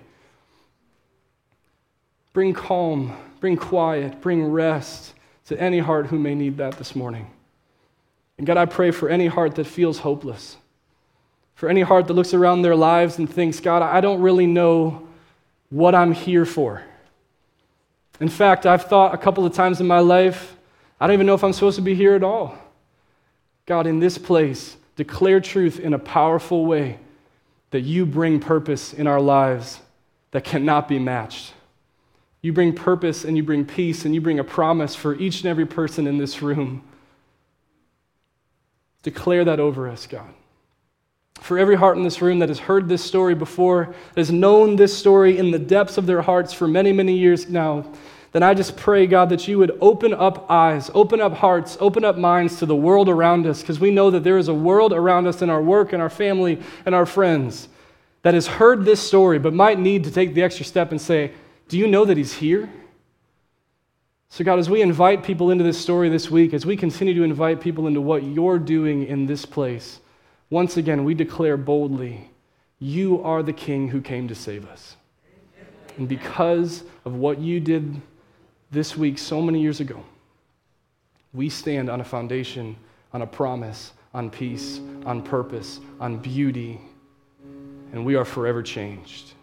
Bring 2.31 2.53
calm, 2.53 3.13
bring 3.41 3.57
quiet, 3.57 4.21
bring 4.21 4.45
rest 4.45 5.13
to 5.47 5.59
any 5.59 5.79
heart 5.79 6.07
who 6.07 6.17
may 6.17 6.33
need 6.33 6.57
that 6.57 6.77
this 6.77 6.95
morning. 6.95 7.29
And 8.37 8.47
God, 8.47 8.55
I 8.55 8.67
pray 8.67 8.91
for 8.91 9.09
any 9.09 9.27
heart 9.27 9.55
that 9.55 9.67
feels 9.67 9.99
hopeless, 9.99 10.55
for 11.55 11.67
any 11.67 11.81
heart 11.81 12.07
that 12.07 12.13
looks 12.13 12.33
around 12.33 12.61
their 12.61 12.75
lives 12.75 13.17
and 13.17 13.29
thinks, 13.29 13.59
God, 13.59 13.81
I 13.81 13.99
don't 13.99 14.21
really 14.21 14.47
know 14.47 15.09
what 15.69 15.93
I'm 15.93 16.13
here 16.13 16.45
for. 16.45 16.83
In 18.19 18.30
fact, 18.30 18.65
I've 18.65 18.86
thought 18.86 19.13
a 19.13 19.17
couple 19.17 19.45
of 19.45 19.53
times 19.53 19.80
in 19.80 19.88
my 19.88 19.99
life, 19.99 20.56
I 20.99 21.08
don't 21.08 21.13
even 21.13 21.27
know 21.27 21.36
if 21.36 21.43
I'm 21.43 21.53
supposed 21.53 21.75
to 21.75 21.82
be 21.82 21.93
here 21.93 22.15
at 22.15 22.23
all. 22.23 22.58
God, 23.65 23.86
in 23.86 23.99
this 23.99 24.17
place, 24.17 24.77
declare 24.95 25.39
truth 25.39 25.80
in 25.80 25.93
a 25.93 25.99
powerful 25.99 26.65
way 26.65 26.99
that 27.71 27.82
you 27.82 28.06
bring 28.06 28.39
purpose 28.39 28.93
in 28.93 29.08
our 29.08 29.21
lives 29.21 29.82
that 30.32 30.43
cannot 30.43 30.88
be 30.88 30.97
matched. 30.97 31.53
You 32.41 32.53
bring 32.53 32.73
purpose 32.73 33.25
and 33.25 33.36
you 33.36 33.43
bring 33.43 33.65
peace 33.65 34.06
and 34.06 34.15
you 34.15 34.21
bring 34.21 34.39
a 34.39 34.43
promise 34.43 34.95
for 34.95 35.15
each 35.15 35.41
and 35.41 35.47
every 35.47 35.65
person 35.65 36.08
in 36.08 36.17
this 36.17 36.41
room. 36.41 36.84
Declare 39.03 39.45
that 39.45 39.60
over 39.60 39.88
us, 39.88 40.08
God. 40.08 40.34
For 41.47 41.57
every 41.57 41.77
heart 41.77 41.95
in 41.95 42.03
this 42.03 42.21
room 42.21 42.39
that 42.39 42.49
has 42.49 42.60
heard 42.60 42.89
this 42.89 43.01
story 43.01 43.33
before, 43.33 43.86
that 43.86 44.19
has 44.19 44.29
known 44.29 44.75
this 44.75 44.95
story 44.95 45.38
in 45.38 45.51
the 45.51 45.57
depths 45.57 45.97
of 45.97 46.05
their 46.05 46.21
hearts 46.21 46.51
for 46.51 46.67
many, 46.67 46.91
many 46.91 47.17
years 47.17 47.47
now, 47.47 47.86
then 48.33 48.43
I 48.43 48.53
just 48.53 48.75
pray, 48.75 49.07
God, 49.07 49.29
that 49.29 49.47
you 49.47 49.57
would 49.57 49.77
open 49.79 50.13
up 50.13 50.51
eyes, 50.51 50.91
open 50.93 51.21
up 51.21 51.36
hearts, 51.36 51.77
open 51.79 52.03
up 52.03 52.17
minds 52.17 52.60
to 52.60 52.65
the 52.65 52.75
world 52.75 53.07
around 53.07 53.47
us, 53.47 53.62
because 53.62 53.79
we 53.79 53.91
know 53.91 54.12
that 54.12 54.25
there 54.25 54.38
is 54.38 54.49
a 54.49 54.53
world 54.53 54.91
around 54.91 55.25
us 55.25 55.41
in 55.41 55.49
our 55.49 55.62
work 55.62 55.93
and 55.93 56.01
our 56.01 56.10
family 56.10 56.62
and 56.86 56.93
our 56.93 57.05
friends 57.05 57.69
that 58.23 58.33
has 58.33 58.47
heard 58.47 58.83
this 58.83 58.99
story 58.99 59.39
but 59.39 59.53
might 59.53 59.79
need 59.79 60.03
to 60.03 60.12
take 60.12 60.33
the 60.33 60.43
extra 60.43 60.65
step 60.65 60.91
and 60.91 60.99
say, 60.99 61.31
Do 61.69 61.77
you 61.77 61.88
know 61.88 62.03
that 62.03 62.17
He's 62.17 62.33
here? 62.33 62.69
So, 64.27 64.43
God, 64.43 64.60
as 64.60 64.69
we 64.69 64.81
invite 64.81 65.23
people 65.23 65.49
into 65.49 65.63
this 65.63 65.79
story 65.79 66.10
this 66.10 66.29
week, 66.29 66.53
as 66.53 66.65
we 66.65 66.75
continue 66.75 67.13
to 67.13 67.23
invite 67.23 67.62
people 67.62 67.88
into 67.88 68.01
what 68.01 68.23
you're 68.23 68.60
doing 68.60 69.07
in 69.07 69.27
this 69.27 69.45
place, 69.45 70.01
once 70.49 70.77
again, 70.77 71.03
we 71.03 71.13
declare 71.13 71.57
boldly, 71.57 72.29
You 72.79 73.21
are 73.23 73.43
the 73.43 73.53
King 73.53 73.89
who 73.89 74.01
came 74.01 74.27
to 74.27 74.36
save 74.36 74.67
us. 74.67 74.95
And 75.97 76.07
because 76.07 76.83
of 77.05 77.15
what 77.15 77.39
you 77.39 77.60
did 77.60 78.01
this 78.71 78.95
week, 78.95 79.17
so 79.17 79.41
many 79.41 79.62
years 79.62 79.79
ago, 79.79 80.03
we 81.33 81.49
stand 81.49 81.89
on 81.89 82.01
a 82.01 82.03
foundation, 82.03 82.75
on 83.13 83.21
a 83.21 83.27
promise, 83.27 83.93
on 84.13 84.29
peace, 84.29 84.79
on 85.05 85.21
purpose, 85.21 85.79
on 85.99 86.17
beauty, 86.17 86.79
and 87.91 88.05
we 88.05 88.15
are 88.15 88.25
forever 88.25 88.62
changed. 88.62 89.33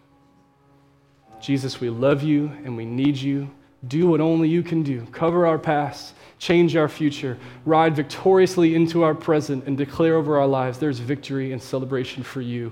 Jesus, 1.40 1.80
we 1.80 1.90
love 1.90 2.22
you 2.22 2.50
and 2.64 2.76
we 2.76 2.84
need 2.84 3.16
you. 3.16 3.50
Do 3.86 4.06
what 4.06 4.20
only 4.20 4.48
you 4.48 4.62
can 4.62 4.82
do. 4.82 5.06
Cover 5.12 5.46
our 5.46 5.58
past, 5.58 6.14
change 6.44 6.76
our 6.76 6.90
future, 6.90 7.38
ride 7.64 7.96
victoriously 7.96 8.74
into 8.74 9.02
our 9.02 9.14
present, 9.14 9.64
and 9.64 9.78
declare 9.78 10.16
over 10.16 10.38
our 10.38 10.46
lives 10.46 10.78
there's 10.78 10.98
victory 10.98 11.52
and 11.52 11.62
celebration 11.62 12.22
for 12.22 12.42
you 12.42 12.70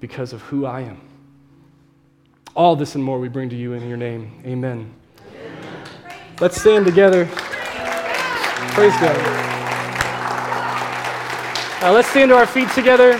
because 0.00 0.32
of 0.32 0.42
who 0.42 0.66
I 0.66 0.80
am. 0.80 1.00
All 2.56 2.74
this 2.74 2.96
and 2.96 3.04
more 3.04 3.20
we 3.20 3.28
bring 3.28 3.48
to 3.50 3.54
you 3.54 3.74
in 3.74 3.88
your 3.88 3.96
name. 3.96 4.42
Amen. 4.44 4.92
Amen. 5.36 5.84
Let's 6.40 6.60
stand 6.60 6.84
together. 6.84 7.26
Praise 8.74 8.92
God. 8.98 9.16
Uh, 11.80 11.92
let's 11.92 12.08
stand 12.08 12.30
to 12.30 12.36
our 12.36 12.46
feet 12.46 12.70
together. 12.70 13.12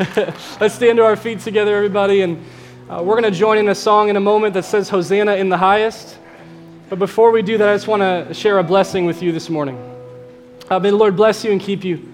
let's 0.60 0.74
stand 0.74 0.96
to 0.96 1.04
our 1.04 1.14
feet 1.14 1.38
together, 1.38 1.76
everybody, 1.76 2.22
and 2.22 2.44
uh, 2.90 3.00
we're 3.04 3.20
going 3.20 3.32
to 3.32 3.38
join 3.38 3.58
in 3.58 3.68
a 3.68 3.74
song 3.74 4.08
in 4.08 4.16
a 4.16 4.20
moment 4.20 4.54
that 4.54 4.64
says 4.64 4.88
Hosanna 4.88 5.36
in 5.36 5.48
the 5.48 5.58
highest. 5.58 6.18
But 6.88 6.98
before 6.98 7.30
we 7.30 7.42
do 7.42 7.58
that, 7.58 7.68
I 7.68 7.74
just 7.74 7.86
want 7.86 8.00
to 8.00 8.32
share 8.32 8.58
a 8.58 8.62
blessing 8.62 9.04
with 9.04 9.22
you 9.22 9.30
this 9.30 9.50
morning. 9.50 9.76
Uh, 10.70 10.78
may 10.78 10.90
the 10.90 10.96
Lord 10.96 11.16
bless 11.16 11.44
you 11.44 11.52
and 11.52 11.60
keep 11.60 11.84
you. 11.84 12.12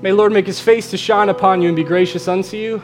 May 0.00 0.10
the 0.10 0.16
Lord 0.16 0.32
make 0.32 0.46
his 0.46 0.60
face 0.60 0.90
to 0.92 0.96
shine 0.96 1.28
upon 1.28 1.60
you 1.60 1.68
and 1.68 1.76
be 1.76 1.84
gracious 1.84 2.26
unto 2.26 2.56
you. 2.56 2.82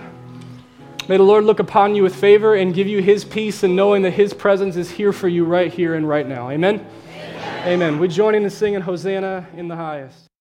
May 1.08 1.16
the 1.16 1.22
Lord 1.22 1.44
look 1.44 1.60
upon 1.60 1.94
you 1.94 2.02
with 2.02 2.14
favor 2.14 2.54
and 2.54 2.74
give 2.74 2.86
you 2.86 3.00
his 3.00 3.24
peace 3.24 3.62
and 3.62 3.74
knowing 3.74 4.02
that 4.02 4.12
his 4.12 4.34
presence 4.34 4.76
is 4.76 4.90
here 4.90 5.12
for 5.12 5.28
you 5.28 5.44
right 5.44 5.72
here 5.72 5.94
and 5.94 6.06
right 6.06 6.26
now. 6.26 6.50
Amen? 6.50 6.86
Amen. 7.08 7.68
Amen. 7.68 7.98
We 7.98 8.08
join 8.08 8.34
in 8.34 8.42
the 8.42 8.50
singing 8.50 8.82
Hosanna 8.82 9.46
in 9.56 9.68
the 9.68 9.76
highest. 9.76 10.31